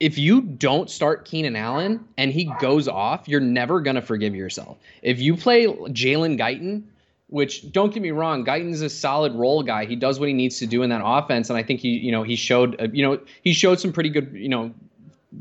[0.00, 4.34] if you don't start Keenan Allen and he goes off, you're never going to forgive
[4.34, 4.78] yourself.
[5.02, 6.84] If you play Jalen Guyton,
[7.28, 9.84] which don't get me wrong, Guyton's a solid role guy.
[9.84, 12.10] He does what he needs to do in that offense, and I think he, you
[12.10, 14.72] know, he showed, uh, you know, he showed some pretty good, you know,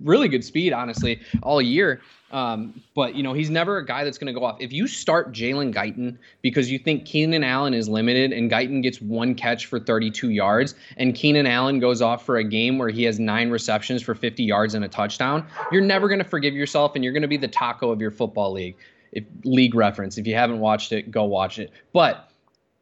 [0.03, 2.01] really good speed, honestly, all year.
[2.31, 4.57] Um, but you know, he's never a guy that's going to go off.
[4.59, 9.01] If you start Jalen Guyton because you think Keenan Allen is limited and Guyton gets
[9.01, 13.03] one catch for 32 yards, and Keenan Allen goes off for a game where he
[13.03, 16.95] has nine receptions for 50 yards and a touchdown, you're never going to forgive yourself,
[16.95, 18.75] and you're going to be the taco of your football league.
[19.11, 21.71] If league reference, if you haven't watched it, go watch it.
[21.93, 22.29] But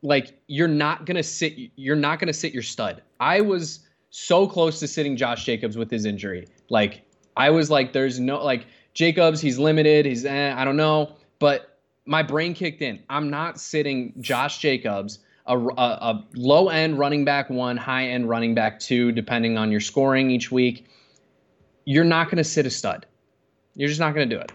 [0.02, 1.54] like, you're not to sit.
[1.76, 3.02] You're not to sit your stud.
[3.20, 6.48] I was so close to sitting Josh Jacobs with his injury.
[6.70, 7.04] Like,
[7.38, 10.06] I was like, there's no like Jacobs, he's limited.
[10.06, 13.04] He's eh, I don't know, but my brain kicked in.
[13.10, 18.30] I'm not sitting Josh Jacobs, a, a, a low end running back one, high end
[18.30, 20.86] running back two, depending on your scoring each week.
[21.84, 23.06] You're not to sit a stud.
[23.76, 24.52] You're just not to do it.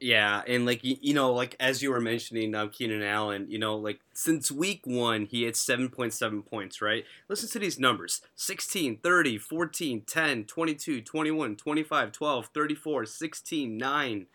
[0.00, 3.58] Yeah, and like you, you know, like as you were mentioning, um, Keenan Allen, you
[3.58, 7.04] know, like since week one, he had 7.7 points, right?
[7.28, 14.26] Listen to these numbers 16, 30, 14, 10, 22, 21, 25, 12, 34, 16, 9,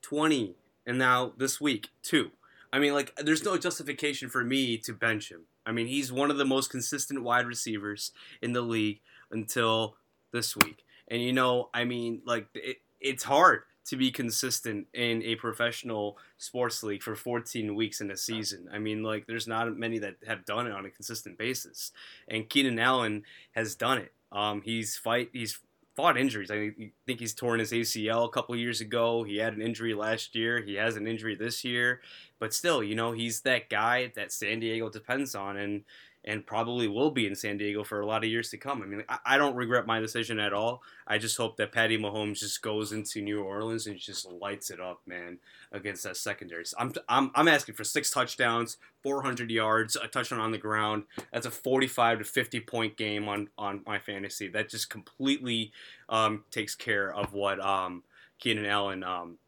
[0.00, 0.54] 20,
[0.86, 2.30] and now this week, 2.
[2.72, 5.42] I mean, like, there's no justification for me to bench him.
[5.66, 9.96] I mean, he's one of the most consistent wide receivers in the league until
[10.32, 10.84] this week.
[11.08, 16.16] And, you know, I mean, like, it, it's hard to be consistent in a professional
[16.38, 18.68] sports league for 14 weeks in a season.
[18.72, 21.90] I mean, like, there's not many that have done it on a consistent basis,
[22.28, 24.12] and Keenan Allen has done it.
[24.30, 25.58] Um, he's fight he's
[25.96, 26.52] fought injuries.
[26.52, 26.70] I
[27.04, 29.24] think he's torn his ACL a couple years ago.
[29.24, 30.62] He had an injury last year.
[30.62, 32.00] He has an injury this year,
[32.38, 35.82] but still, you know, he's that guy that San Diego depends on, and
[36.24, 38.82] and probably will be in San Diego for a lot of years to come.
[38.82, 40.82] I mean, I, don't regret my decision at all.
[41.06, 44.80] I just hope that Patty Mahomes just goes into New Orleans and just lights it
[44.80, 45.38] up, man,
[45.72, 46.66] against that secondary.
[46.66, 51.04] So I'm, I'm, I'm asking for six touchdowns, 400 yards, a touchdown on the ground.
[51.32, 54.48] That's a 45 to 50 point game on, on my fantasy.
[54.48, 55.72] That just completely
[56.10, 58.02] um, takes care of what um,
[58.38, 59.38] Keenan Allen um,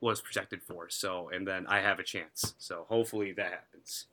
[0.00, 0.88] was projected for.
[0.88, 2.54] So, and then I have a chance.
[2.58, 4.06] So hopefully that happens.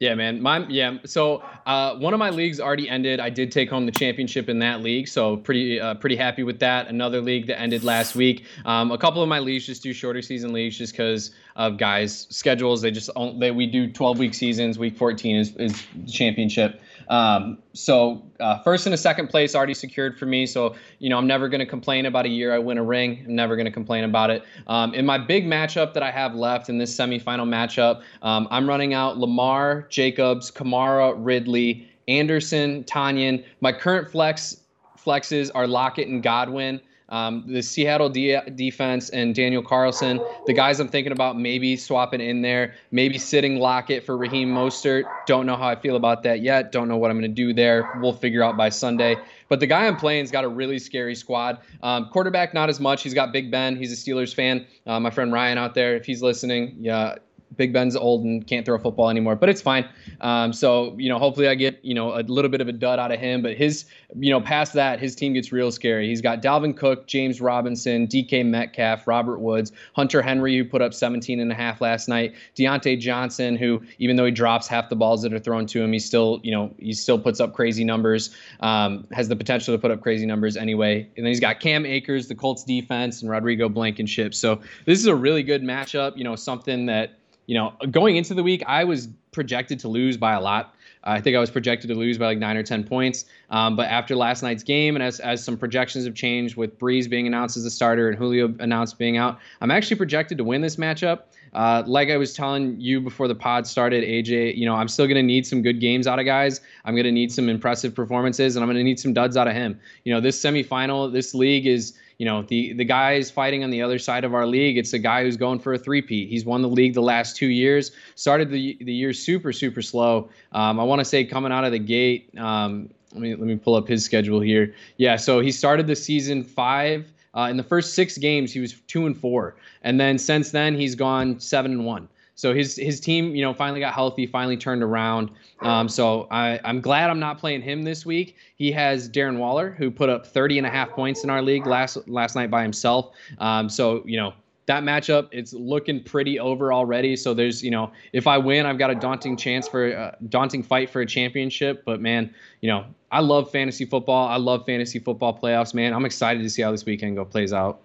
[0.00, 0.40] Yeah, man.
[0.40, 0.98] My yeah.
[1.04, 3.18] So uh, one of my leagues already ended.
[3.18, 6.60] I did take home the championship in that league, so pretty uh, pretty happy with
[6.60, 6.86] that.
[6.86, 8.44] Another league that ended last week.
[8.64, 12.28] Um, a couple of my leagues just do shorter season leagues, just because of guys'
[12.30, 12.80] schedules.
[12.80, 14.78] They just they we do 12 week seasons.
[14.78, 16.80] Week 14 is is championship.
[17.08, 20.46] Um, so uh, first and a second place already secured for me.
[20.46, 23.24] So you know I'm never going to complain about a year I win a ring.
[23.26, 24.42] I'm never going to complain about it.
[24.66, 28.68] Um, in my big matchup that I have left in this semifinal matchup, um, I'm
[28.68, 33.44] running out Lamar, Jacobs, Kamara, Ridley, Anderson, Tonyan.
[33.60, 34.62] My current flex
[34.98, 36.80] flexes are Lockett and Godwin.
[37.10, 42.20] Um, the Seattle de- defense and Daniel Carlson, the guys I'm thinking about maybe swapping
[42.20, 45.04] in there, maybe sitting Lockett for Raheem Mostert.
[45.26, 46.70] Don't know how I feel about that yet.
[46.70, 47.98] Don't know what I'm going to do there.
[48.00, 49.16] We'll figure out by Sunday.
[49.48, 51.58] But the guy I'm playing's got a really scary squad.
[51.82, 53.02] Um, quarterback, not as much.
[53.02, 53.76] He's got Big Ben.
[53.76, 54.66] He's a Steelers fan.
[54.86, 57.16] Uh, my friend Ryan out there, if he's listening, yeah,
[57.56, 59.88] Big Ben's old and can't throw a football anymore, but it's fine.
[60.20, 62.98] Um, so you know, hopefully I get you know a little bit of a dud
[62.98, 63.42] out of him.
[63.42, 66.08] But his you know past that, his team gets real scary.
[66.08, 70.94] He's got Dalvin Cook, James Robinson, DK Metcalf, Robert Woods, Hunter Henry, who put up
[70.94, 74.96] 17 and a half last night, Diontae Johnson, who even though he drops half the
[74.96, 77.84] balls that are thrown to him, he still you know he still puts up crazy
[77.84, 78.34] numbers.
[78.60, 81.08] Um, has the potential to put up crazy numbers anyway.
[81.16, 84.34] And then he's got Cam Akers, the Colts defense, and Rodrigo Blankenship.
[84.34, 86.16] So this is a really good matchup.
[86.16, 90.18] You know, something that you know, going into the week, I was projected to lose
[90.18, 90.74] by a lot.
[91.02, 93.24] I think I was projected to lose by like nine or ten points.
[93.48, 97.08] Um, but after last night's game, and as, as some projections have changed with Brees
[97.08, 100.60] being announced as a starter and Julio announced being out, I'm actually projected to win
[100.60, 101.20] this matchup.
[101.54, 105.06] Uh, like I was telling you before the pod started, AJ, you know, I'm still
[105.06, 106.60] going to need some good games out of guys.
[106.84, 109.48] I'm going to need some impressive performances, and I'm going to need some duds out
[109.48, 109.80] of him.
[110.04, 113.80] You know, this semifinal, this league is you know the the guys fighting on the
[113.82, 114.76] other side of our league.
[114.76, 116.28] It's a guy who's going for a three-peat.
[116.28, 117.92] He's won the league the last two years.
[118.16, 120.28] Started the the year super super slow.
[120.52, 123.56] Um, i want to say coming out of the gate um, let me let me
[123.56, 124.74] pull up his schedule here.
[124.96, 128.74] Yeah so he started the season five Uh, in the first six games, he was
[128.88, 129.54] two and four,
[129.84, 132.08] and then since then he's gone seven and one.
[132.38, 135.32] So his his team, you know, finally got healthy, finally turned around.
[135.60, 138.36] Um, so I, I'm glad I'm not playing him this week.
[138.54, 141.66] He has Darren Waller, who put up 30 and a half points in our league
[141.66, 143.10] last last night by himself.
[143.38, 144.34] Um, so you know
[144.66, 148.76] that matchup it's looking pretty over already so there's you know if i win i've
[148.76, 152.84] got a daunting chance for a daunting fight for a championship but man you know
[153.10, 156.70] i love fantasy football i love fantasy football playoffs man i'm excited to see how
[156.70, 157.80] this weekend go plays out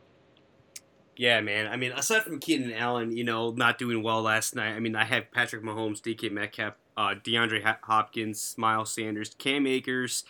[1.15, 1.67] yeah, man.
[1.67, 4.73] I mean, aside from Keenan Allen, you know, not doing well last night.
[4.73, 10.23] I mean, I have Patrick Mahomes, DK Metcalf, uh, DeAndre Hopkins, Miles Sanders, Cam Akers,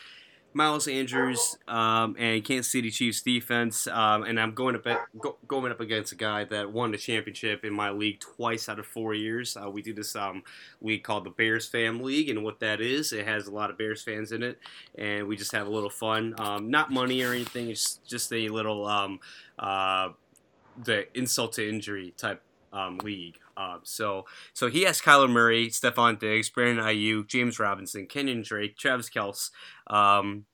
[0.54, 4.86] Miles Andrews um, and Kansas City Chiefs defense, um, and I'm going up
[5.19, 8.80] go, going up against a guy that won the championship in my league twice out
[8.80, 9.58] of four years.
[9.58, 10.43] Uh, we do this um,
[10.82, 13.78] league called the Bears Fan League, and what that is, it has a lot of
[13.78, 14.60] Bears fans in it,
[14.96, 16.36] and we just have a little fun.
[16.38, 19.19] Um, not money or anything; it's just a little um,
[19.58, 20.10] uh,
[20.82, 23.38] the insult to injury type um, league.
[23.56, 28.78] Uh, so so he has Kyler Murray, Stefon Diggs, Brandon Aiyuk, James Robinson, Kenyon Drake,
[28.78, 29.52] Travis Kelce,
[29.88, 30.46] um,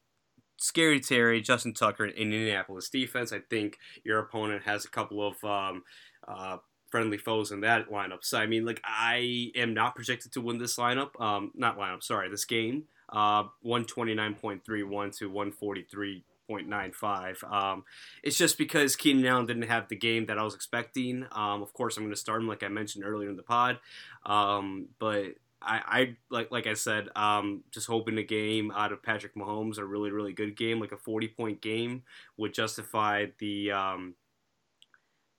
[0.57, 3.31] Scary Terry, Justin Tucker, in Indianapolis defense.
[3.31, 5.83] I think your opponent has a couple of um,
[6.27, 6.57] uh,
[6.89, 8.23] friendly foes in that lineup.
[8.23, 11.19] So I mean, like I am not projected to win this lineup.
[11.21, 12.83] Um, not lineup, sorry, this game.
[13.07, 17.51] Uh, 129.31 to 143 0.95.
[17.51, 17.83] Um,
[18.23, 21.25] it's just because Keenan Allen didn't have the game that I was expecting.
[21.31, 23.79] Um, of course, I'm going to start him like I mentioned earlier in the pod,
[24.25, 29.03] um, but I, I, like like I said, um, just hoping a game out of
[29.03, 32.03] Patrick Mahomes, a really really good game, like a 40 point game,
[32.37, 34.15] would justify the um,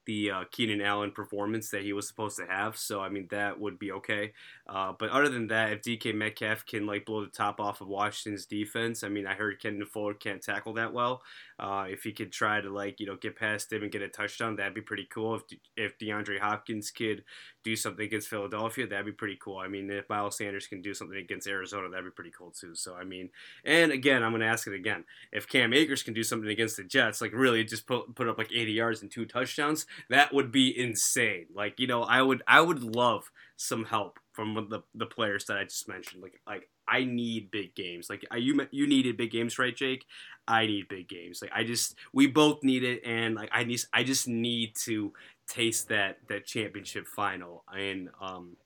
[0.06, 2.76] the uh, Keenan Allen performance that he was supposed to have.
[2.76, 4.32] So I mean that would be okay.
[4.68, 7.88] Uh, but other than that, if DK Metcalf can like blow the top off of
[7.88, 11.22] Washington's defense, I mean I heard Kendall Fuller can't tackle that well.
[11.58, 14.08] Uh, if he could try to like you know get past him and get a
[14.08, 15.36] touchdown, that'd be pretty cool.
[15.36, 15.42] If
[15.76, 17.22] if DeAndre Hopkins could
[17.62, 19.58] do something against Philadelphia, that'd be pretty cool.
[19.58, 22.74] I mean if Miles Sanders can do something against Arizona, that'd be pretty cool too.
[22.74, 23.30] So I mean,
[23.64, 25.04] and again I'm gonna ask it again.
[25.32, 28.38] If Cam Akers can do something against the Jets, like really just put put up
[28.38, 31.46] like 80 yards and two touchdowns, that would be insane.
[31.54, 35.58] Like you know I would I would love some help from the the players that
[35.58, 36.22] I just mentioned.
[36.22, 38.08] Like like I need big games.
[38.08, 40.06] Like I, you you needed big games, right, Jake?
[40.48, 41.40] I need big games.
[41.42, 45.12] Like I just we both need it, and like I need I just need to
[45.46, 47.64] taste that that championship final.
[47.72, 48.56] And um,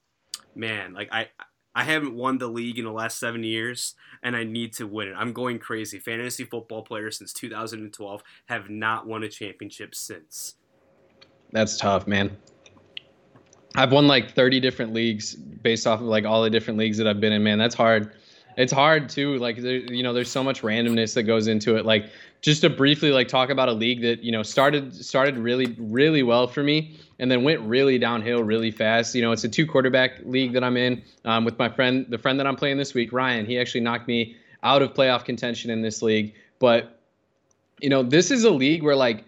[0.54, 1.28] man, like I.
[1.76, 5.08] I haven't won the league in the last seven years, and I need to win
[5.08, 5.16] it.
[5.18, 5.98] I'm going crazy.
[5.98, 10.54] Fantasy football players since 2012 have not won a championship since.
[11.54, 12.36] That's tough, man.
[13.76, 17.06] I've won like 30 different leagues based off of like all the different leagues that
[17.06, 17.44] I've been in.
[17.44, 18.12] Man, that's hard.
[18.56, 19.38] It's hard too.
[19.38, 21.86] Like there, you know, there's so much randomness that goes into it.
[21.86, 25.76] Like just to briefly like talk about a league that you know started started really
[25.78, 29.14] really well for me and then went really downhill really fast.
[29.14, 32.18] You know, it's a two quarterback league that I'm in um, with my friend, the
[32.18, 33.46] friend that I'm playing this week, Ryan.
[33.46, 36.34] He actually knocked me out of playoff contention in this league.
[36.58, 36.98] But
[37.80, 39.24] you know, this is a league where like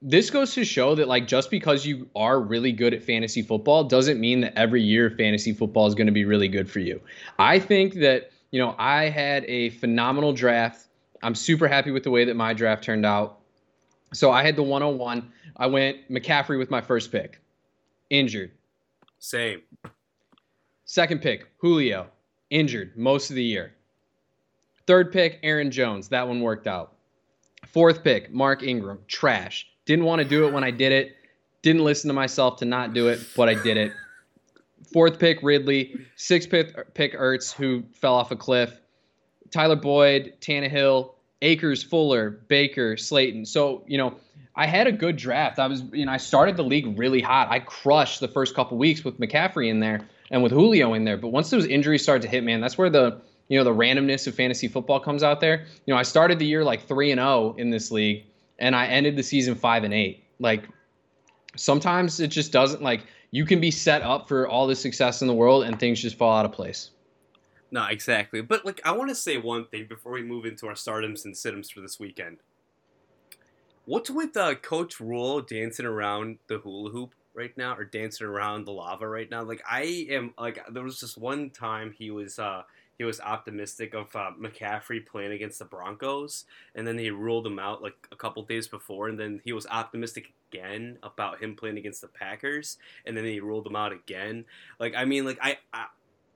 [0.00, 3.84] this goes to show that like just because you are really good at fantasy football
[3.84, 7.00] doesn't mean that every year fantasy football is going to be really good for you.
[7.38, 10.86] I think that, you know, I had a phenomenal draft.
[11.22, 13.40] I'm super happy with the way that my draft turned out.
[14.12, 15.30] So I had the 101.
[15.56, 17.40] I went McCaffrey with my first pick.
[18.10, 18.52] Injured.
[19.18, 19.62] Same.
[20.84, 22.06] Second pick, Julio.
[22.50, 23.74] Injured most of the year.
[24.86, 26.08] Third pick, Aaron Jones.
[26.08, 26.94] That one worked out.
[27.66, 29.00] Fourth pick, Mark Ingram.
[29.08, 29.67] Trash.
[29.88, 31.16] Didn't want to do it when I did it.
[31.62, 33.92] Didn't listen to myself to not do it, but I did it.
[34.92, 35.98] Fourth pick, Ridley.
[36.14, 38.78] Sixth pick, pick Ertz, who fell off a cliff.
[39.50, 43.46] Tyler Boyd, Tannehill, Akers, Fuller, Baker, Slayton.
[43.46, 44.14] So, you know,
[44.54, 45.58] I had a good draft.
[45.58, 47.48] I was, you know, I started the league really hot.
[47.50, 51.16] I crushed the first couple weeks with McCaffrey in there and with Julio in there.
[51.16, 54.26] But once those injuries started to hit, man, that's where the, you know, the randomness
[54.26, 55.64] of fantasy football comes out there.
[55.86, 58.26] You know, I started the year like 3 and 0 in this league
[58.58, 60.24] and I ended the season five and eight.
[60.38, 60.68] Like
[61.56, 65.28] sometimes it just doesn't like you can be set up for all the success in
[65.28, 66.90] the world and things just fall out of place.
[67.70, 68.40] No, exactly.
[68.40, 71.34] But like I want to say one thing before we move into our stardoms and
[71.34, 72.38] situms for this weekend.
[73.84, 78.66] What's with uh, Coach Rhule dancing around the hula hoop right now, or dancing around
[78.66, 79.42] the lava right now?
[79.42, 82.62] Like I am like there was just one time he was uh,
[82.98, 86.44] he was optimistic of uh, McCaffrey playing against the Broncos,
[86.74, 89.66] and then he ruled him out like a couple days before, and then he was
[89.68, 92.76] optimistic again about him playing against the Packers,
[93.06, 94.44] and then he ruled him out again.
[94.80, 95.86] Like I mean, like I, I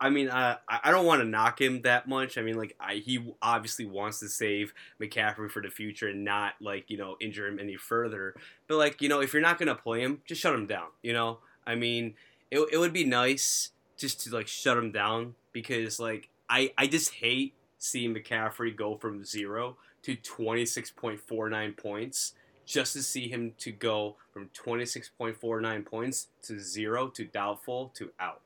[0.03, 2.37] I mean, uh, I don't want to knock him that much.
[2.37, 6.55] I mean, like, I, he obviously wants to save McCaffrey for the future and not
[6.61, 8.35] like you know injure him any further.
[8.67, 10.89] But like, you know, if you're not gonna play him, just shut him down.
[11.03, 12.15] You know, I mean,
[12.51, 16.87] it it would be nice just to like shut him down because like I I
[16.87, 22.35] just hate seeing McCaffrey go from zero to 26.49 points
[22.67, 28.43] just to see him to go from 26.49 points to zero to doubtful to out.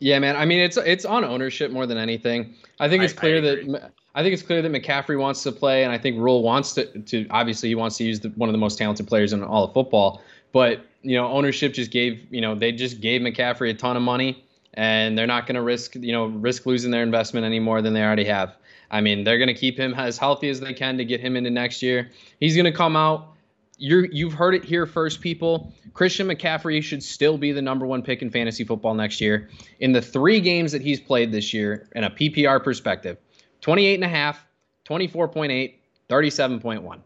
[0.00, 0.34] Yeah, man.
[0.36, 2.54] I mean, it's it's on ownership more than anything.
[2.80, 5.84] I think it's clear I that I think it's clear that McCaffrey wants to play,
[5.84, 6.86] and I think Rhule wants to.
[6.86, 9.64] To obviously, he wants to use the, one of the most talented players in all
[9.64, 10.22] of football.
[10.52, 14.02] But you know, ownership just gave you know they just gave McCaffrey a ton of
[14.02, 14.44] money,
[14.74, 17.92] and they're not going to risk you know risk losing their investment any more than
[17.92, 18.56] they already have.
[18.90, 21.36] I mean, they're going to keep him as healthy as they can to get him
[21.36, 22.10] into next year.
[22.40, 23.34] He's going to come out.
[23.78, 25.72] You're, you've heard it here first, people.
[25.94, 29.48] Christian McCaffrey should still be the number one pick in fantasy football next year.
[29.78, 33.16] In the three games that he's played this year, in a PPR perspective,
[33.62, 34.36] 28.5,
[34.84, 35.74] 24.8,
[36.08, 37.00] 37.1.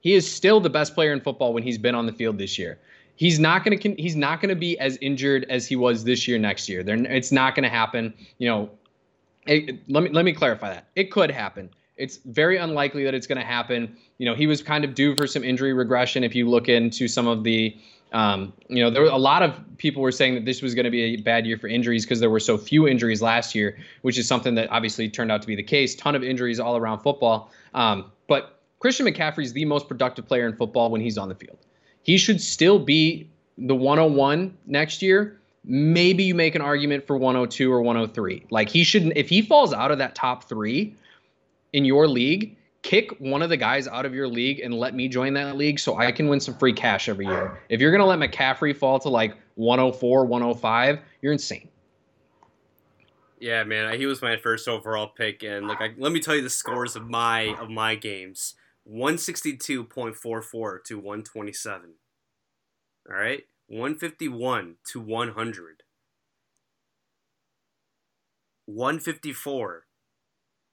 [0.00, 2.58] He is still the best player in football when he's been on the field this
[2.58, 2.78] year.
[3.18, 6.28] He's not going to he's not going to be as injured as he was this
[6.28, 6.84] year next year.
[6.84, 8.14] They're, it's not going to happen.
[8.38, 8.70] You know,
[9.44, 10.86] it, let me let me clarify that.
[10.94, 11.68] It could happen.
[11.96, 13.96] It's very unlikely that it's going to happen.
[14.18, 16.22] You know, he was kind of due for some injury regression.
[16.22, 17.76] If you look into some of the,
[18.12, 20.84] um, you know, there were a lot of people were saying that this was going
[20.84, 23.76] to be a bad year for injuries because there were so few injuries last year,
[24.02, 25.96] which is something that obviously turned out to be the case.
[25.96, 27.50] Ton of injuries all around football.
[27.74, 31.34] Um, but Christian McCaffrey is the most productive player in football when he's on the
[31.34, 31.58] field.
[32.02, 35.38] He should still be the 101 next year
[35.68, 38.46] maybe you make an argument for 102 or 103.
[38.50, 40.94] Like he shouldn't if he falls out of that top 3
[41.74, 45.08] in your league, kick one of the guys out of your league and let me
[45.08, 47.60] join that league so I can win some free cash every year.
[47.68, 51.68] If you're going to let McCaffrey fall to like 104, 105, you're insane.
[53.40, 56.42] Yeah, man, he was my first overall pick, and like, I, let me tell you
[56.42, 58.54] the scores of my of my games:
[58.88, 61.94] one sixty two point four four to one twenty seven.
[63.08, 65.82] All right, 151 to 100.
[68.66, 69.86] 154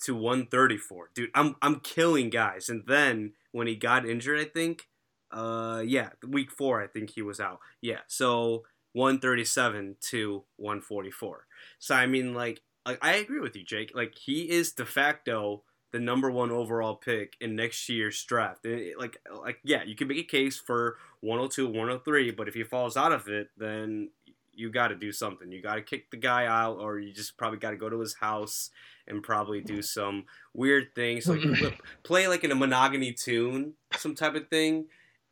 [0.04, 1.10] to 134.
[1.14, 2.68] Dude, I'm I'm killing guys.
[2.70, 4.88] And then when he got injured, I think
[5.32, 7.60] uh yeah, week 4 I think he was out.
[7.82, 8.00] Yeah.
[8.08, 8.64] So
[8.94, 11.48] 137 to 144.
[11.80, 13.92] So I mean like like I agree with you, Jake.
[13.96, 15.64] Like he is de facto
[15.96, 18.66] the number one overall pick in next year's draft.
[18.66, 22.54] And it, like, like yeah, you can make a case for 102, 103, but if
[22.54, 24.10] he falls out of it, then
[24.54, 25.50] you got to do something.
[25.54, 27.98] You got to kick the guy out, or you just probably got to go to
[28.02, 28.72] his house
[29.08, 34.36] and probably do some weird things, like play like in a monogamy tune, some type
[34.36, 34.88] of thing,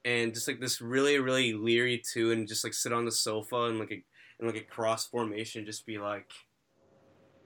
[0.06, 3.64] and just like this really, really leery tune, and just like sit on the sofa
[3.64, 4.02] and like a
[4.40, 6.32] in like a cross formation, just be like,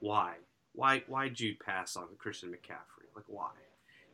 [0.02, 0.36] why,
[0.74, 2.97] why, why'd you pass on Christian McCaffrey?
[3.18, 3.50] Like why?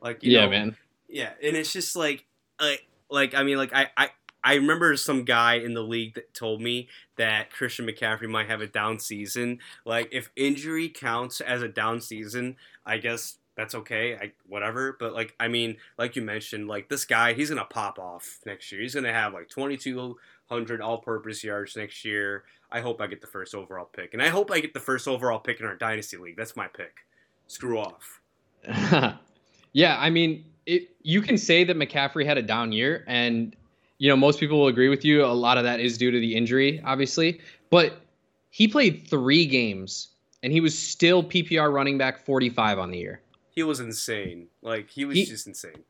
[0.02, 0.78] Like yeah, know, man.
[1.10, 2.26] Yeah, and it's just like,
[2.60, 4.10] like, like I mean, like I, I,
[4.42, 6.88] I remember some guy in the league that told me
[7.18, 9.60] that Christian McCaffrey might have a down season.
[9.86, 14.16] Like if injury counts as a down season, I guess that's okay.
[14.16, 14.96] I whatever.
[14.98, 18.72] But like I mean, like you mentioned, like this guy, he's gonna pop off next
[18.72, 18.82] year.
[18.82, 20.18] He's gonna have like twenty two
[20.50, 22.46] hundred all purpose yards next year.
[22.72, 24.14] I hope I get the first overall pick.
[24.14, 26.38] And I hope I get the first overall pick in our dynasty league.
[26.38, 27.06] That's my pick.
[27.48, 28.23] Screw off.
[29.74, 33.56] yeah, I mean, it, you can say that McCaffrey had a down year, and
[33.98, 35.26] you know most people will agree with you.
[35.26, 38.02] A lot of that is due to the injury, obviously, but
[38.50, 40.10] he played three games
[40.44, 43.22] and he was still PPR running back 45 on the year.
[43.50, 44.48] He was insane.
[44.62, 45.84] Like he was he, just insane.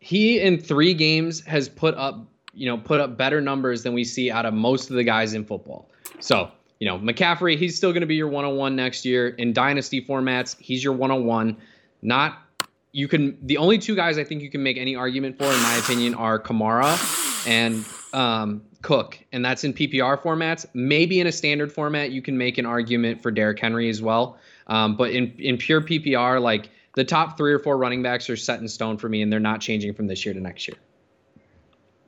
[0.00, 4.04] He in three games has put up, you know, put up better numbers than we
[4.04, 5.90] see out of most of the guys in football.
[6.20, 6.50] So
[6.80, 10.56] you know, McCaffrey, he's still going to be your 101 next year in dynasty formats.
[10.60, 11.56] He's your 101.
[12.02, 12.38] Not
[12.92, 15.62] you can the only two guys I think you can make any argument for, in
[15.62, 20.66] my opinion, are Kamara and um, Cook, and that's in PPR formats.
[20.74, 24.38] Maybe in a standard format, you can make an argument for Derrick Henry as well.
[24.66, 28.36] Um, but in in pure PPR, like the top three or four running backs are
[28.36, 30.76] set in stone for me, and they're not changing from this year to next year.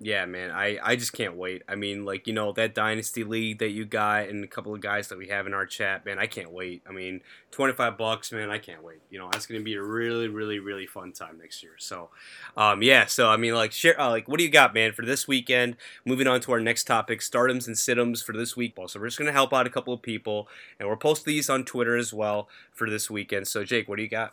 [0.03, 1.63] Yeah, man, I, I just can't wait.
[1.69, 4.81] I mean, like, you know, that Dynasty League that you got and a couple of
[4.81, 6.83] guys that we have in our chat, man, I can't wait.
[6.89, 7.21] I mean,
[7.51, 9.01] 25 bucks, man, I can't wait.
[9.11, 11.75] You know, that's going to be a really, really, really fun time next year.
[11.77, 12.09] So,
[12.57, 15.05] um, yeah, so, I mean, like, share, uh, like, what do you got, man, for
[15.05, 15.77] this weekend?
[16.07, 18.73] Moving on to our next topic, stardoms and situms for this week.
[18.87, 20.49] So, we're just going to help out a couple of people,
[20.79, 23.49] and we'll post these on Twitter as well for this weekend.
[23.49, 24.33] So, Jake, what do you got?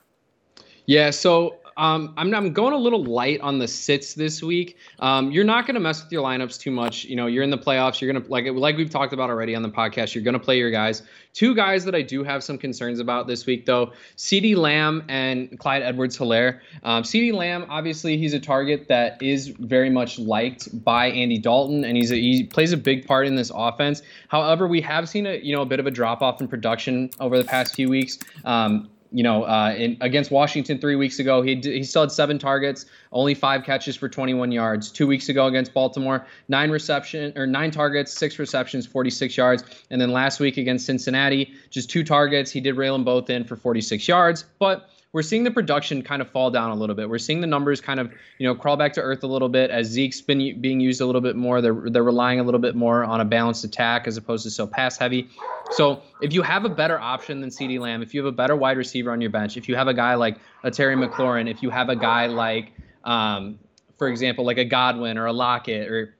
[0.87, 4.77] Yeah, so um, I'm, I'm going a little light on the sits this week.
[4.99, 7.05] Um, you're not going to mess with your lineups too much.
[7.05, 8.01] You know, you're in the playoffs.
[8.01, 10.15] You're going to like like we've talked about already on the podcast.
[10.15, 11.03] You're going to play your guys.
[11.33, 15.59] Two guys that I do have some concerns about this week, though, CeeDee Lamb and
[15.59, 16.61] Clyde Edwards-Helaire.
[16.81, 21.83] Um, CeeDee Lamb, obviously, he's a target that is very much liked by Andy Dalton,
[21.83, 24.01] and he's a, he plays a big part in this offense.
[24.29, 27.11] However, we have seen a you know a bit of a drop off in production
[27.19, 28.17] over the past few weeks.
[28.45, 32.37] Um, you know, uh, in, against Washington three weeks ago, he he still had seven
[32.37, 34.91] targets, only five catches for 21 yards.
[34.91, 39.63] Two weeks ago against Baltimore, nine reception or nine targets, six receptions, 46 yards.
[39.89, 42.51] And then last week against Cincinnati, just two targets.
[42.51, 44.87] He did rail them both in for 46 yards, but
[45.17, 47.09] we're seeing the production kind of fall down a little bit.
[47.09, 49.71] We're seeing the numbers kind of, you know, crawl back to earth a little bit
[49.71, 51.59] as Zeke's been being used a little bit more.
[51.59, 54.67] They're they're relying a little bit more on a balanced attack as opposed to so
[54.67, 55.27] pass heavy.
[55.71, 58.55] So if you have a better option than CeeDee Lamb, if you have a better
[58.55, 61.63] wide receiver on your bench, if you have a guy like a Terry McLaurin, if
[61.63, 63.57] you have a guy like, um,
[63.97, 66.13] for example, like a Godwin or a Lockett or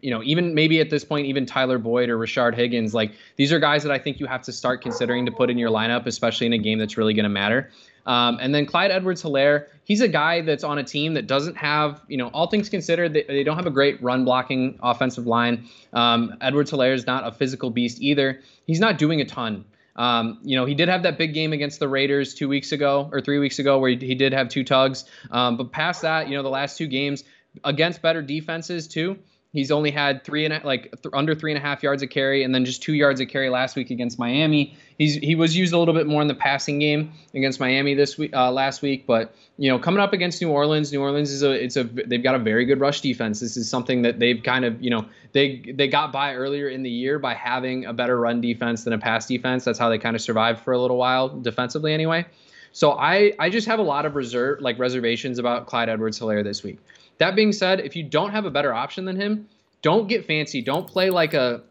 [0.00, 3.52] you know, even maybe at this point, even Tyler Boyd or Rashard Higgins, like these
[3.52, 6.06] are guys that I think you have to start considering to put in your lineup,
[6.06, 7.70] especially in a game that's really going to matter.
[8.06, 11.56] Um, and then Clyde Edwards Helaire, he's a guy that's on a team that doesn't
[11.56, 15.26] have, you know, all things considered, they, they don't have a great run blocking offensive
[15.26, 15.68] line.
[15.92, 18.40] Um, Edwards Helaire is not a physical beast either.
[18.66, 19.64] He's not doing a ton.
[19.94, 23.08] Um, you know, he did have that big game against the Raiders two weeks ago
[23.12, 25.04] or three weeks ago where he, he did have two tugs.
[25.30, 27.24] Um, but past that, you know, the last two games
[27.62, 29.18] against better defenses too,
[29.52, 32.08] He's only had three and a, like th- under three and a half yards of
[32.08, 34.74] carry, and then just two yards of carry last week against Miami.
[34.96, 38.16] He's he was used a little bit more in the passing game against Miami this
[38.16, 39.06] week, uh, last week.
[39.06, 42.22] But you know, coming up against New Orleans, New Orleans is a it's a they've
[42.22, 43.40] got a very good rush defense.
[43.40, 46.82] This is something that they've kind of you know they they got by earlier in
[46.82, 49.64] the year by having a better run defense than a pass defense.
[49.64, 52.24] That's how they kind of survived for a little while defensively, anyway.
[52.72, 56.62] So I I just have a lot of reserve like reservations about Clyde Edwards-Helaire this
[56.62, 56.78] week.
[57.22, 59.46] That being said, if you don't have a better option than him,
[59.80, 60.60] don't get fancy.
[60.60, 61.62] Don't play like a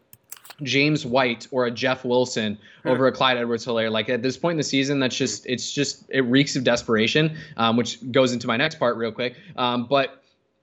[0.62, 3.90] James White or a Jeff Wilson over a Clyde Edwards-Helaire.
[3.90, 7.36] Like at this point in the season, that's just it's just it reeks of desperation,
[7.58, 9.36] um, which goes into my next part real quick.
[9.54, 10.21] Um, but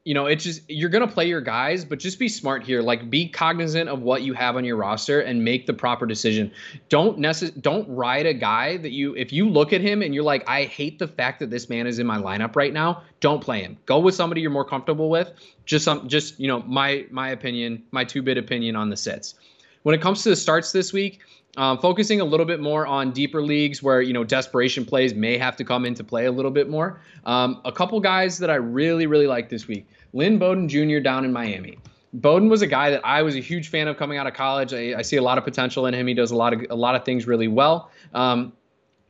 [0.09, 2.81] you know, it's just you're gonna play your guys, but just be smart here.
[2.81, 6.51] Like be cognizant of what you have on your roster and make the proper decision.
[6.89, 10.23] Don't necess- don't ride a guy that you if you look at him and you're
[10.23, 13.03] like, I hate the fact that this man is in my lineup right now.
[13.19, 13.77] Don't play him.
[13.85, 15.31] Go with somebody you're more comfortable with.
[15.67, 19.35] Just some just you know my my opinion, my two bit opinion on the sits.
[19.83, 21.19] When it comes to the starts this week,
[21.57, 25.37] um, focusing a little bit more on deeper leagues where you know desperation plays may
[25.37, 27.01] have to come into play a little bit more.
[27.25, 30.99] Um, a couple guys that I really really like this week: Lynn Bowden Jr.
[30.99, 31.77] down in Miami.
[32.13, 34.73] Bowden was a guy that I was a huge fan of coming out of college.
[34.73, 36.07] I, I see a lot of potential in him.
[36.07, 37.91] He does a lot of a lot of things really well.
[38.13, 38.53] Um,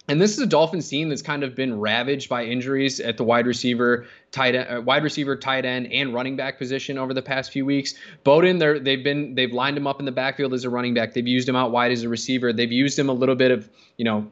[0.09, 3.23] and this is a Dolphins team that's kind of been ravaged by injuries at the
[3.23, 7.21] wide receiver, tight end, uh, wide receiver, tight end, and running back position over the
[7.21, 7.93] past few weeks.
[8.23, 11.13] Bowden, they're, they've been they've lined him up in the backfield as a running back.
[11.13, 12.51] They've used him out wide as a receiver.
[12.51, 14.27] They've used him a little bit of you know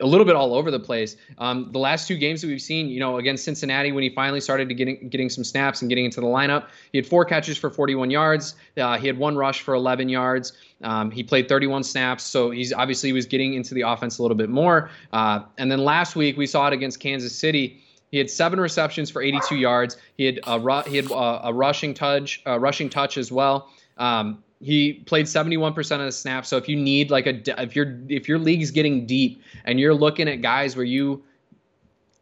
[0.00, 1.16] a little bit all over the place.
[1.38, 4.40] Um, the last two games that we've seen, you know, against Cincinnati, when he finally
[4.40, 7.58] started to getting getting some snaps and getting into the lineup, he had four catches
[7.58, 8.54] for 41 yards.
[8.76, 10.52] Uh, he had one rush for 11 yards.
[10.82, 14.36] Um, he played 31 snaps, so he's obviously was getting into the offense a little
[14.36, 14.90] bit more.
[15.12, 17.82] Uh, and then last week we saw it against Kansas City.
[18.10, 19.96] He had seven receptions for 82 yards.
[20.16, 23.70] He had a ru- he had a, a rushing touch, a rushing touch as well.
[23.98, 26.48] Um, he played 71% of the snaps.
[26.48, 29.94] So if you need like a if your if your league's getting deep and you're
[29.94, 31.22] looking at guys where you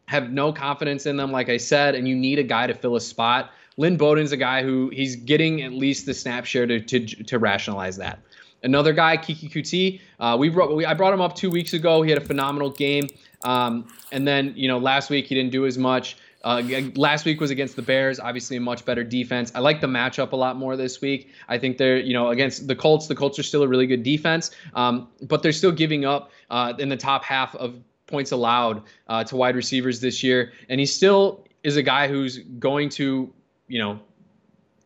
[0.07, 2.95] have no confidence in them, like I said, and you need a guy to fill
[2.95, 6.79] a spot, Lynn Bowden's a guy who he's getting at least the snap share to
[6.79, 8.19] to, to rationalize that.
[8.63, 12.01] Another guy, Keke Coutee, uh, we, brought, we I brought him up two weeks ago.
[12.01, 13.07] He had a phenomenal game,
[13.43, 16.17] um, and then you know last week he didn't do as much.
[16.43, 16.61] Uh,
[16.95, 19.51] last week was against the Bears, obviously a much better defense.
[19.55, 21.29] I like the matchup a lot more this week.
[21.47, 23.07] I think they're, you know, against the Colts.
[23.07, 26.73] The Colts are still a really good defense, um, but they're still giving up uh,
[26.77, 27.75] in the top half of
[28.05, 32.37] points allowed uh, to wide receivers this year, and he still is a guy who's
[32.59, 33.33] going to,
[33.67, 33.99] you know,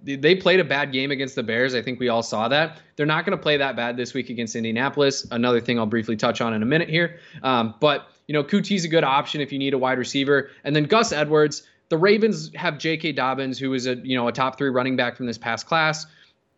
[0.04, 1.76] they played a bad game against the Bears.
[1.76, 2.80] I think we all saw that.
[2.96, 5.28] They're not going to play that bad this week against Indianapolis.
[5.32, 7.20] Another thing I'll briefly touch on in a minute here.
[7.44, 10.50] Um, but you know, Coutee's a good option if you need a wide receiver.
[10.64, 13.12] And then Gus Edwards, the Ravens have J.K.
[13.12, 16.08] Dobbins, who is a you know a top three running back from this past class.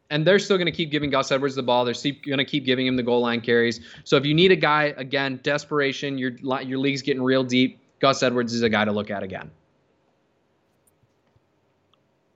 [0.09, 1.85] And they're still going to keep giving Gus Edwards the ball.
[1.85, 3.79] They're going to keep giving him the goal line carries.
[4.03, 6.31] So if you need a guy, again, desperation, your
[6.61, 7.79] your league's getting real deep.
[7.99, 9.49] Gus Edwards is a guy to look at again.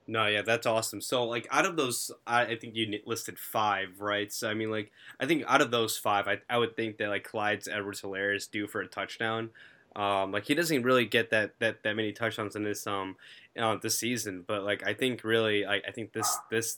[0.09, 1.01] No, yeah, that's awesome.
[1.01, 4.31] So, like, out of those, I, I, think you listed five, right?
[4.31, 7.09] So, I mean, like, I think out of those five, I, I would think that
[7.09, 9.49] like Clyde's Edwards Helaire is due for a touchdown.
[9.97, 13.15] Um, like he doesn't really get that that that many touchdowns in this um
[13.57, 16.77] uh, this season, but like I think really I, I think this this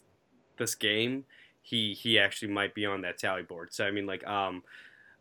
[0.57, 1.25] this game
[1.61, 3.73] he he actually might be on that tally board.
[3.73, 4.63] So I mean like um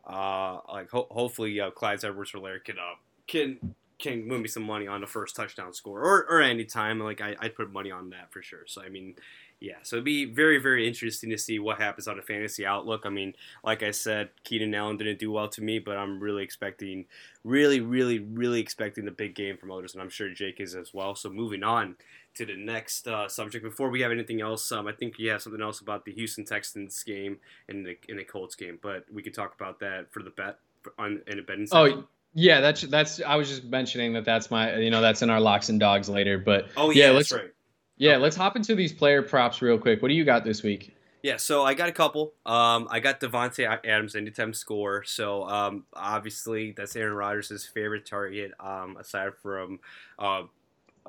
[0.07, 2.95] uh like ho- hopefully uh, Clyde Edwards-Helaire can uh
[3.27, 6.99] can can move me some money on the first touchdown score or, or any time.
[6.99, 8.63] Like I, I'd put money on that for sure.
[8.65, 9.15] So I mean,
[9.59, 13.05] yeah, so it'd be very, very interesting to see what happens on a fantasy outlook.
[13.05, 16.43] I mean, like I said, Keenan Allen didn't do well to me, but I'm really
[16.43, 17.05] expecting,
[17.43, 20.93] really, really, really expecting the big game from others, and I'm sure Jake is as
[20.93, 21.13] well.
[21.13, 21.97] So moving on
[22.35, 23.65] to the next uh, subject.
[23.65, 26.45] Before we have anything else, um, I think you have something else about the Houston
[26.45, 30.23] Texans game and the in the Colts game, but we can talk about that for
[30.23, 30.59] the bet
[30.97, 31.67] on in a betting.
[31.73, 32.05] Oh.
[32.33, 33.21] Yeah, that's that's.
[33.21, 36.09] I was just mentioning that that's my, you know, that's in our locks and dogs
[36.09, 36.37] later.
[36.37, 37.51] But oh yeah, yeah let's right.
[37.97, 40.01] Yeah, let's hop into these player props real quick.
[40.01, 40.95] What do you got this week?
[41.21, 42.33] Yeah, so I got a couple.
[42.45, 45.03] Um, I got Davante Adams anytime score.
[45.03, 49.81] So um, obviously that's Aaron Rodgers' favorite target, um, aside from
[50.17, 50.43] uh,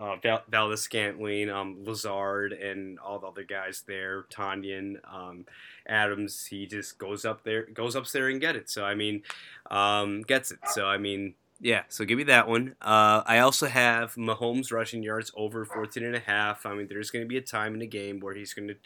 [0.00, 4.24] uh, Val- Valdes-Scantling, um, Lazard, and all the other guys there.
[4.30, 5.44] Tonyan, um,
[5.86, 6.46] Adams.
[6.46, 8.70] He just goes up there, goes up there and get it.
[8.70, 9.22] So I mean,
[9.70, 10.58] um, gets it.
[10.72, 12.74] So I mean, yeah, so give me that one.
[12.80, 16.64] Uh, I also have Mahomes rushing yards over 14 and a half.
[16.64, 18.76] I mean, there's going to be a time in the game where he's going to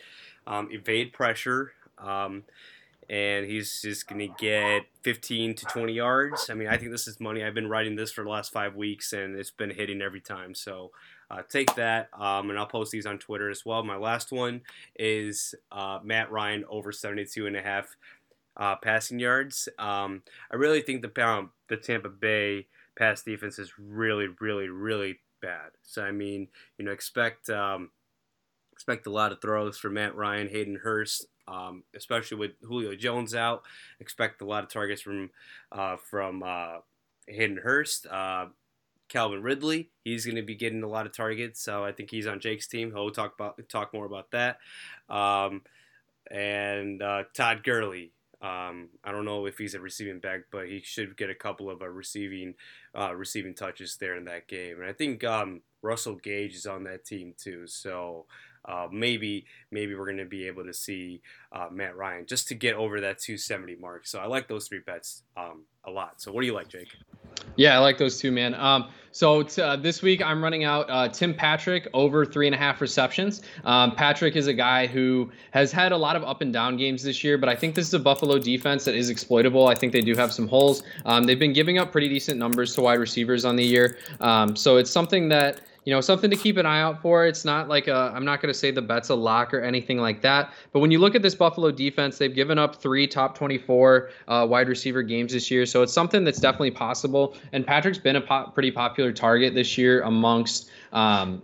[0.46, 2.42] um, evade pressure, um,
[3.14, 6.50] and he's just going to get 15 to 20 yards.
[6.50, 7.44] I mean, I think this is money.
[7.44, 10.52] I've been writing this for the last five weeks, and it's been hitting every time.
[10.52, 10.90] So
[11.30, 13.84] uh, take that, um, and I'll post these on Twitter as well.
[13.84, 14.62] My last one
[14.98, 17.86] is uh, Matt Ryan over 72 and a half
[18.56, 19.68] uh, passing yards.
[19.78, 22.66] Um, I really think the um, the Tampa Bay
[22.98, 25.70] pass defense is really, really, really bad.
[25.84, 26.48] So I mean,
[26.78, 27.90] you know, expect um,
[28.72, 33.34] expect a lot of throws from Matt Ryan, Hayden Hurst, um, especially with Julio Jones
[33.34, 33.62] out.
[34.00, 35.30] Expect a lot of targets from
[35.72, 36.78] uh, from uh,
[37.26, 38.06] Hayden Hurst.
[38.06, 38.46] Uh,
[39.08, 42.26] Calvin Ridley, he's going to be getting a lot of targets, so I think he's
[42.26, 42.90] on Jake's team.
[42.90, 44.58] He'll talk about talk more about that.
[45.08, 45.62] Um,
[46.30, 50.80] and uh, Todd Gurley, um, I don't know if he's a receiving back, but he
[50.80, 52.54] should get a couple of uh, receiving
[52.98, 54.80] uh, receiving touches there in that game.
[54.80, 57.66] And I think um, Russell Gage is on that team too.
[57.66, 58.26] So
[58.64, 61.20] uh, maybe maybe we're going to be able to see
[61.52, 64.06] uh, Matt Ryan just to get over that 270 mark.
[64.06, 66.20] So I like those three bets um, a lot.
[66.20, 66.88] So what do you like, Jake?
[67.56, 68.54] Yeah, I like those two, man.
[68.54, 72.54] Um, so t- uh, this week I'm running out uh, Tim Patrick over three and
[72.54, 73.42] a half receptions.
[73.64, 77.02] Um, Patrick is a guy who has had a lot of up and down games
[77.02, 79.68] this year, but I think this is a Buffalo defense that is exploitable.
[79.68, 80.82] I think they do have some holes.
[81.04, 84.56] Um, they've been giving up pretty decent numbers to wide receivers on the year, um,
[84.56, 87.26] so it's something that you know, something to keep an eye out for.
[87.26, 90.22] It's not like I'm not going to say the bet's a lock or anything like
[90.22, 90.52] that.
[90.72, 94.46] But when you look at this Buffalo defense, they've given up three top 24 uh,
[94.48, 95.66] wide receiver games this year.
[95.66, 97.36] So it's something that's definitely possible.
[97.52, 101.42] And Patrick's been a pretty popular target this year amongst um,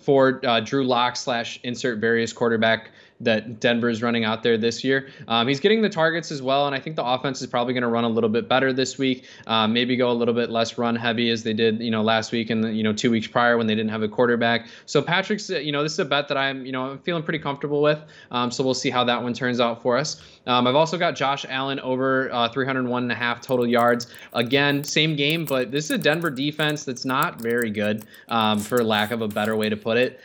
[0.00, 4.84] for uh, Drew Lock slash insert various quarterback that Denver is running out there this
[4.84, 5.08] year.
[5.26, 7.82] Um, he's getting the targets as well, and I think the offense is probably going
[7.82, 9.24] to run a little bit better this week.
[9.46, 12.32] Um, maybe go a little bit less run heavy as they did, you know, last
[12.32, 14.66] week and you know two weeks prior when they didn't have a quarterback.
[14.86, 17.38] So Patrick's, you know, this is a bet that I'm, you know, I'm feeling pretty
[17.38, 17.98] comfortable with.
[18.30, 20.22] Um, so we'll see how that one turns out for us.
[20.46, 24.06] Um, I've also got Josh Allen over uh, 301 and a half total yards.
[24.32, 28.82] Again, same game, but this is a Denver defense that's not very good, um, for
[28.82, 30.20] lack of a better way to put it.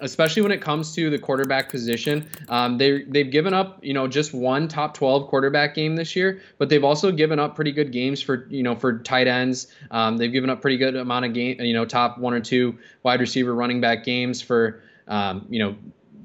[0.00, 2.28] Especially when it comes to the quarterback position.
[2.48, 6.40] Um, they they've given up you know just one top 12 quarterback game this year,
[6.58, 9.68] but they've also given up pretty good games for you know for tight ends.
[9.90, 12.78] Um, they've given up pretty good amount of game you know top one or two
[13.02, 15.76] wide receiver running back games for um, you know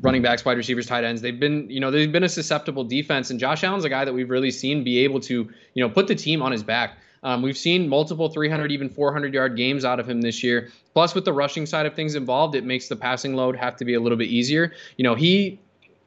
[0.01, 1.21] running backs, wide receivers, tight ends.
[1.21, 4.13] They've been, you know, they've been a susceptible defense, and Josh Allen's a guy that
[4.13, 6.97] we've really seen be able to, you know, put the team on his back.
[7.25, 10.69] Um, we've seen multiple 300, even 400 yard games out of him this year.
[10.93, 13.83] Plus, with the rushing side of things involved, it makes the passing load have to
[13.83, 14.73] be a little bit easier.
[14.95, 15.59] You know, he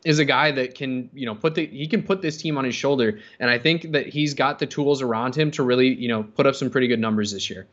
[0.05, 2.65] is a guy that can, you know, put the he can put this team on
[2.65, 6.07] his shoulder, and I think that he's got the tools around him to really, you
[6.07, 7.67] know, put up some pretty good numbers this year.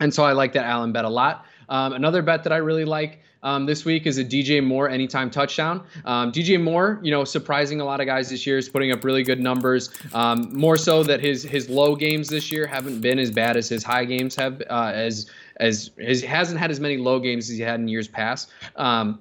[0.00, 1.46] And so I like that Allen bet a lot.
[1.68, 5.30] Um, another bet that I really like um, this week is a DJ Moore anytime
[5.30, 5.86] touchdown.
[6.04, 9.04] Um, DJ Moore, you know, surprising a lot of guys this year, is putting up
[9.04, 9.90] really good numbers.
[10.12, 13.68] Um, more so that his his low games this year haven't been as bad as
[13.68, 14.60] his high games have.
[14.68, 18.08] Uh, as as his hasn't had as many low games as he had in years
[18.08, 18.50] past.
[18.74, 19.20] Um,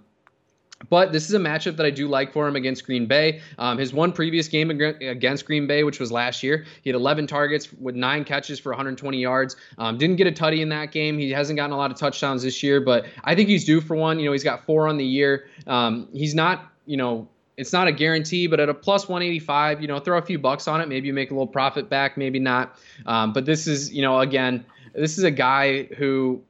[0.89, 3.41] but this is a matchup that I do like for him against Green Bay.
[3.57, 7.27] Um, his one previous game against Green Bay, which was last year, he had 11
[7.27, 9.55] targets with nine catches for 120 yards.
[9.77, 11.17] Um, didn't get a tutty in that game.
[11.17, 13.95] He hasn't gotten a lot of touchdowns this year, but I think he's due for
[13.95, 14.19] one.
[14.19, 15.47] You know, he's got four on the year.
[15.67, 17.27] Um, he's not, you know,
[17.57, 20.67] it's not a guarantee, but at a plus 185, you know, throw a few bucks
[20.67, 20.87] on it.
[20.87, 22.77] Maybe you make a little profit back, maybe not.
[23.05, 26.41] Um, but this is, you know, again, this is a guy who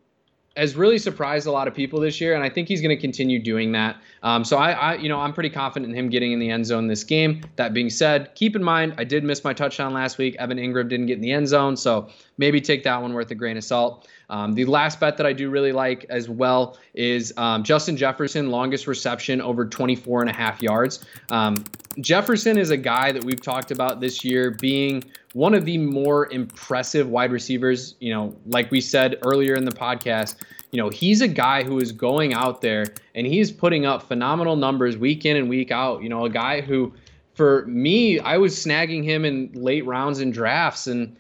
[0.56, 3.02] has really surprised a lot of people this year, and I think he's going to
[3.02, 3.98] continue doing that.
[4.24, 6.66] Um, so I, I, you know, I'm pretty confident in him getting in the end
[6.66, 7.42] zone this game.
[7.58, 10.36] That being said, keep in mind I did miss my touchdown last week.
[10.38, 13.36] Evan Engram didn't get in the end zone, so maybe take that one worth a
[13.36, 14.08] grain of salt.
[14.30, 18.50] Um, the last bet that I do really like as well is um, Justin Jefferson,
[18.50, 21.06] longest reception over 24 and a half yards.
[21.30, 21.64] Um,
[22.00, 25.04] Jefferson is a guy that we've talked about this year being
[25.34, 27.96] one of the more impressive wide receivers.
[28.00, 30.36] You know, like we said earlier in the podcast,
[30.72, 34.56] you know, he's a guy who is going out there and he's putting up phenomenal
[34.56, 36.04] numbers week in and week out.
[36.04, 36.94] You know, a guy who,
[37.34, 41.16] for me, I was snagging him in late rounds in drafts and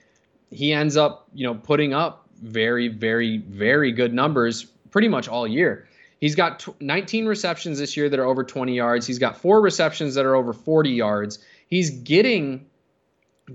[0.51, 5.47] he ends up, you know, putting up very, very, very good numbers pretty much all
[5.47, 5.87] year.
[6.21, 9.05] He's got 19 receptions this year that are over 20 yards.
[9.05, 11.39] He's got four receptions that are over 40 yards.
[11.67, 12.65] He's getting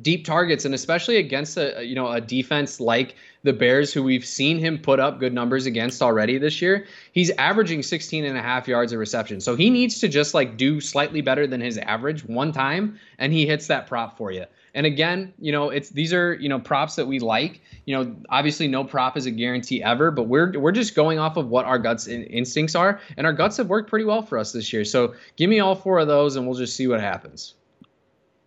[0.03, 4.24] deep targets and especially against a you know a defense like the bears who we've
[4.24, 8.43] seen him put up good numbers against already this year he's averaging 16 and a
[8.43, 11.76] half yards of reception so he needs to just like do slightly better than his
[11.76, 15.90] average one time and he hits that prop for you and again, you know, it's
[15.90, 17.60] these are you know props that we like.
[17.86, 21.36] You know, obviously no prop is a guarantee ever, but we're we're just going off
[21.36, 24.38] of what our guts in, instincts are, and our guts have worked pretty well for
[24.38, 24.84] us this year.
[24.84, 27.54] So give me all four of those, and we'll just see what happens.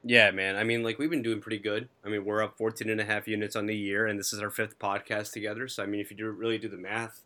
[0.06, 0.58] Yeah, man.
[0.58, 1.88] I mean, like we've been doing pretty good.
[2.06, 4.42] I mean, we're up 14 and a half units on the year, and this is
[4.42, 5.68] our fifth podcast together.
[5.68, 7.22] So I mean, if you do really do the math,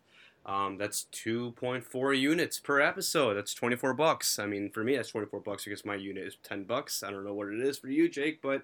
[0.48, 3.34] um, that's 2.4 units per episode.
[3.34, 4.38] That's 24 bucks.
[4.38, 7.02] I mean, for me, that's 24 bucks because my unit is 10 bucks.
[7.02, 8.62] I don't know what it is for you, Jake, but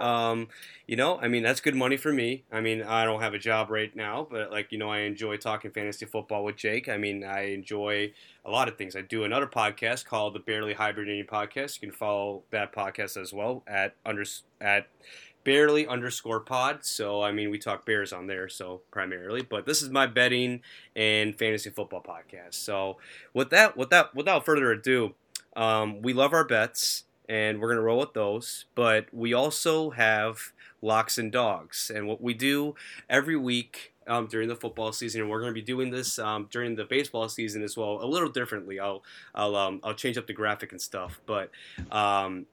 [0.00, 0.48] um,
[0.86, 2.44] you know, I mean, that's good money for me.
[2.50, 5.36] I mean, I don't have a job right now, but like you know, I enjoy
[5.36, 6.88] talking fantasy football with Jake.
[6.88, 8.12] I mean, I enjoy
[8.46, 8.96] a lot of things.
[8.96, 11.80] I do another podcast called the Barely Hibernating Podcast.
[11.80, 14.24] You can follow that podcast as well at under
[14.62, 14.86] at
[15.48, 16.84] barely underscore pod.
[16.84, 19.40] So I mean, we talk Bears on there, so primarily.
[19.40, 20.60] But this is my betting
[20.94, 22.52] and fantasy football podcast.
[22.52, 22.98] So
[23.32, 25.14] with that, with that, without further ado,
[25.56, 28.66] um, we love our bets and we're gonna roll with those.
[28.74, 32.74] But we also have locks and dogs, and what we do
[33.08, 33.94] every week.
[34.06, 36.86] Um, during the football season, and we're going to be doing this um, during the
[36.86, 38.80] baseball season as well, a little differently.
[38.80, 39.02] I'll
[39.34, 41.50] I'll um, I'll change up the graphic and stuff, but
[41.92, 42.46] um,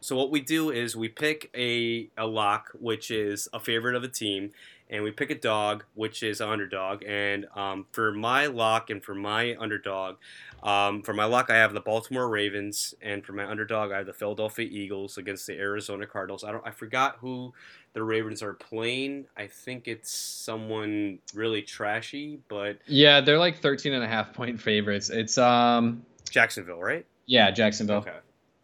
[0.00, 4.02] so what we do is we pick a, a lock, which is a favorite of
[4.02, 4.50] a team,
[4.90, 7.02] and we pick a dog, which is an underdog.
[7.06, 10.16] And um, for my lock and for my underdog,
[10.62, 14.06] um, for my lock, I have the Baltimore Ravens, and for my underdog, I have
[14.06, 16.44] the Philadelphia Eagles against the Arizona Cardinals.
[16.44, 17.52] I don't, I forgot who
[17.94, 19.26] the Ravens are playing.
[19.36, 24.60] I think it's someone really trashy, but yeah, they're like 13 and a half point
[24.60, 25.10] favorites.
[25.10, 27.04] It's um Jacksonville, right?
[27.26, 27.98] Yeah, Jacksonville.
[27.98, 28.16] Okay,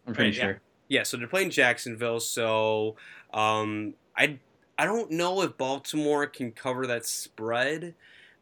[0.07, 0.51] I'm pretty right, sure.
[0.53, 0.59] Yeah.
[0.89, 2.21] Yeah, so they're playing Jacksonville.
[2.21, 2.97] So
[3.33, 4.39] um, I
[4.79, 7.95] I don't know if Baltimore can cover that spread,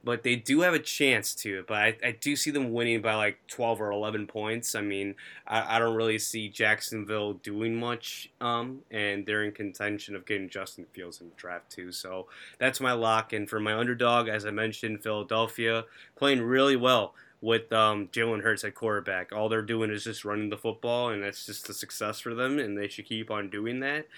[0.05, 1.65] but they do have a chance to.
[1.67, 4.75] But I, I do see them winning by like 12 or 11 points.
[4.75, 5.15] I mean,
[5.47, 10.49] I, I don't really see Jacksonville doing much, um, and they're in contention of getting
[10.49, 11.91] Justin Fields in the draft too.
[11.91, 12.29] So
[12.59, 13.33] that's my lock.
[13.33, 15.85] And for my underdog, as I mentioned, Philadelphia
[16.17, 17.15] playing really well
[17.47, 19.31] with um, Jalen Hurts at quarterback.
[19.31, 22.59] All they're doing is just running the football, and that's just a success for them,
[22.59, 24.09] and they should keep on doing that.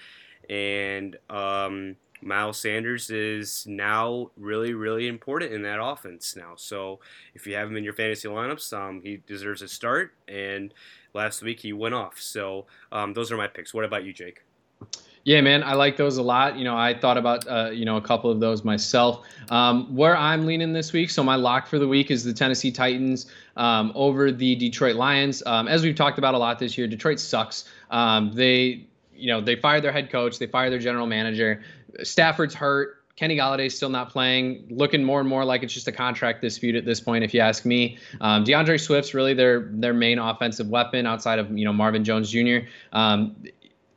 [0.49, 6.53] And um, Miles Sanders is now really, really important in that offense now.
[6.55, 7.01] So
[7.35, 10.15] if you have him in your fantasy lineups, um, he deserves a start.
[10.27, 10.73] And
[11.13, 12.19] last week he went off.
[12.19, 13.75] So um, those are my picks.
[13.75, 14.41] What about you, Jake?
[15.23, 16.57] Yeah, man, I like those a lot.
[16.57, 19.25] You know, I thought about uh, you know a couple of those myself.
[19.49, 22.71] Um, where I'm leaning this week, so my lock for the week is the Tennessee
[22.71, 23.25] Titans
[23.57, 25.43] um, over the Detroit Lions.
[25.45, 27.65] Um, as we've talked about a lot this year, Detroit sucks.
[27.91, 31.61] Um, they, you know, they fired their head coach, they fired their general manager.
[32.03, 32.95] Stafford's hurt.
[33.19, 36.73] Kenny Golladay's still not playing, looking more and more like it's just a contract dispute
[36.75, 37.97] at this point, if you ask me.
[38.21, 42.31] Um, D'Andre Swift's really their their main offensive weapon outside of you know Marvin Jones
[42.31, 42.59] Jr.
[42.93, 43.35] Um,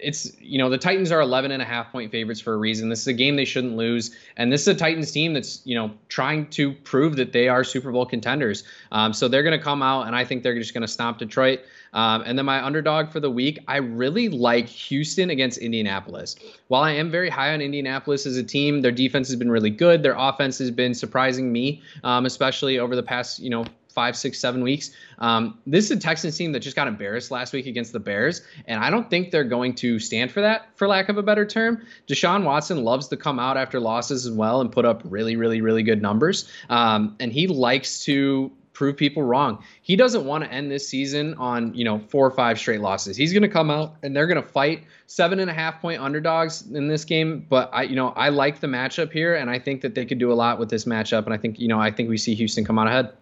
[0.03, 2.89] it's you know the Titans are 11 and a half point favorites for a reason.
[2.89, 5.75] This is a game they shouldn't lose, and this is a Titans team that's you
[5.75, 8.65] know trying to prove that they are Super Bowl contenders.
[8.91, 11.19] Um, so they're going to come out, and I think they're just going to stomp
[11.19, 11.61] Detroit.
[11.95, 16.37] Um, and then my underdog for the week, I really like Houston against Indianapolis.
[16.69, 19.71] While I am very high on Indianapolis as a team, their defense has been really
[19.71, 20.03] good.
[20.03, 24.39] Their offense has been surprising me, um, especially over the past you know five, six,
[24.39, 24.91] seven weeks.
[25.19, 28.43] Um, this is a Texans team that just got embarrassed last week against the Bears,
[28.67, 31.47] and I don't think they're going to stand for that, for lack of a better
[31.47, 31.85] term.
[32.09, 35.61] Deshaun Watson loves to come out after losses as well and put up really, really,
[35.61, 39.63] really good numbers, um, and he likes to prove people wrong.
[39.83, 43.17] He doesn't want to end this season on you know four or five straight losses.
[43.17, 46.01] He's going to come out and they're going to fight seven and a half point
[46.01, 47.47] underdogs in this game.
[47.49, 50.19] But I you know I like the matchup here, and I think that they could
[50.19, 51.25] do a lot with this matchup.
[51.25, 53.13] And I think you know I think we see Houston come out ahead.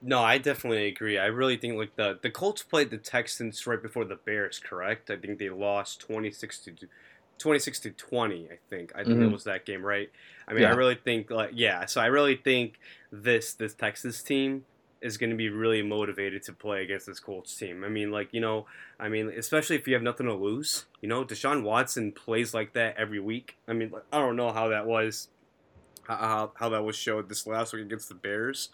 [0.00, 1.18] No, I definitely agree.
[1.18, 5.10] I really think like the the Colts played the Texans right before the Bears, correct?
[5.10, 6.74] I think they lost 26 to
[7.38, 8.92] 26 to 20, I think.
[8.94, 9.24] I think mm-hmm.
[9.24, 10.10] it was that game, right?
[10.46, 10.70] I mean, yeah.
[10.70, 12.78] I really think like yeah, so I really think
[13.10, 14.64] this this Texas team
[15.00, 17.84] is going to be really motivated to play against this Colts team.
[17.84, 18.66] I mean, like, you know,
[18.98, 22.72] I mean, especially if you have nothing to lose, you know, Deshaun Watson plays like
[22.72, 23.56] that every week.
[23.68, 25.28] I mean, I don't know how that was
[26.08, 28.70] how, how that was showed this last week against the Bears.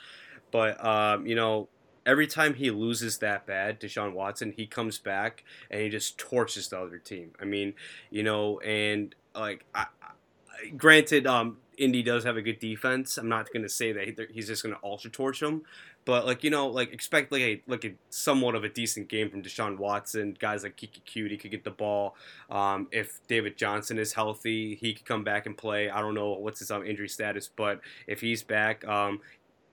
[0.54, 1.66] But um, you know,
[2.06, 6.68] every time he loses that bad, Deshaun Watson, he comes back and he just torches
[6.68, 7.32] the other team.
[7.42, 7.74] I mean,
[8.08, 13.18] you know, and like, I, I, granted, um, Indy does have a good defense.
[13.18, 15.62] I'm not to say that he's just to ultra torch them,
[16.04, 19.30] but like you know, like expect like a like a somewhat of a decent game
[19.30, 20.36] from Deshaun Watson.
[20.38, 22.14] Guys like Keke Coutee could get the ball.
[22.48, 25.90] Um, if David Johnson is healthy, he could come back and play.
[25.90, 29.20] I don't know what's his um, injury status, but if he's back, um,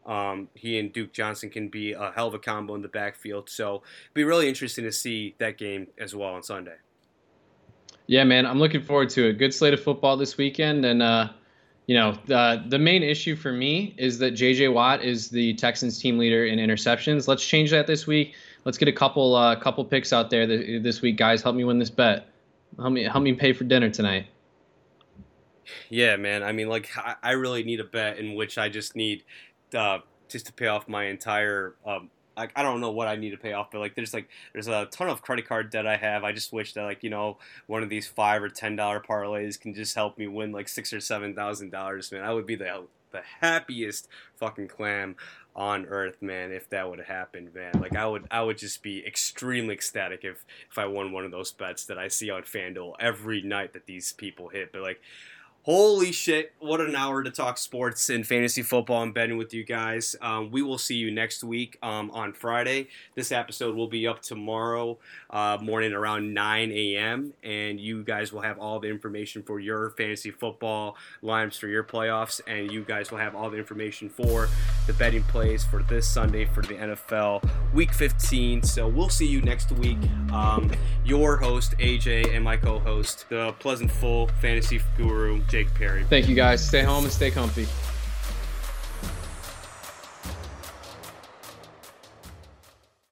[0.05, 3.49] um, he and Duke Johnson can be a hell of a combo in the backfield.
[3.49, 6.75] So it'd be really interesting to see that game as well on Sunday.
[8.07, 10.83] Yeah, man, I'm looking forward to a good slate of football this weekend.
[10.85, 11.29] And, uh,
[11.85, 14.69] you know, the, the main issue for me is that J.J.
[14.69, 17.27] Watt is the Texans team leader in interceptions.
[17.27, 18.33] Let's change that this week.
[18.65, 21.41] Let's get a couple uh, couple picks out there this week, guys.
[21.41, 22.27] Help me win this bet.
[22.77, 24.27] Help me help me pay for dinner tonight.
[25.89, 26.43] Yeah, man.
[26.43, 26.89] I mean, like,
[27.23, 29.23] I really need a bet in which I just need
[29.76, 31.76] uh, just to pay off my entire.
[31.86, 34.30] Um, I, I don't know what I need to pay off, but like there's like
[34.53, 36.24] there's a ton of credit card debt I have.
[36.24, 39.59] I just wish that like you know one of these five or ten dollar parlays
[39.59, 42.24] can just help me win like six or seven thousand dollars, man.
[42.24, 45.15] I would be the the happiest fucking clam
[45.55, 47.74] on earth, man, if that would have happened, man.
[47.80, 51.32] Like I would I would just be extremely ecstatic if if I won one of
[51.32, 54.72] those bets that I see on FanDuel every night that these people hit.
[54.72, 55.01] But like
[55.64, 59.64] Holy shit, what an hour to talk sports and fantasy football and betting with you
[59.64, 60.16] guys.
[60.20, 62.88] Um, we will see you next week um, on Friday.
[63.14, 64.97] This episode will be up tomorrow
[65.30, 67.34] uh, morning around 9 a.m.
[67.43, 71.84] And you guys will have all the information for your fantasy football lines for your
[71.84, 72.41] playoffs.
[72.47, 74.49] And you guys will have all the information for
[74.88, 78.63] the betting plays for this Sunday for the NFL Week 15.
[78.63, 79.97] So we'll see you next week.
[80.32, 80.71] Um,
[81.05, 85.41] your host, AJ, and my co host, the Pleasant Full Fantasy Guru.
[85.47, 86.03] Jake Perry.
[86.05, 86.65] Thank you guys.
[86.65, 87.67] Stay home and stay comfy.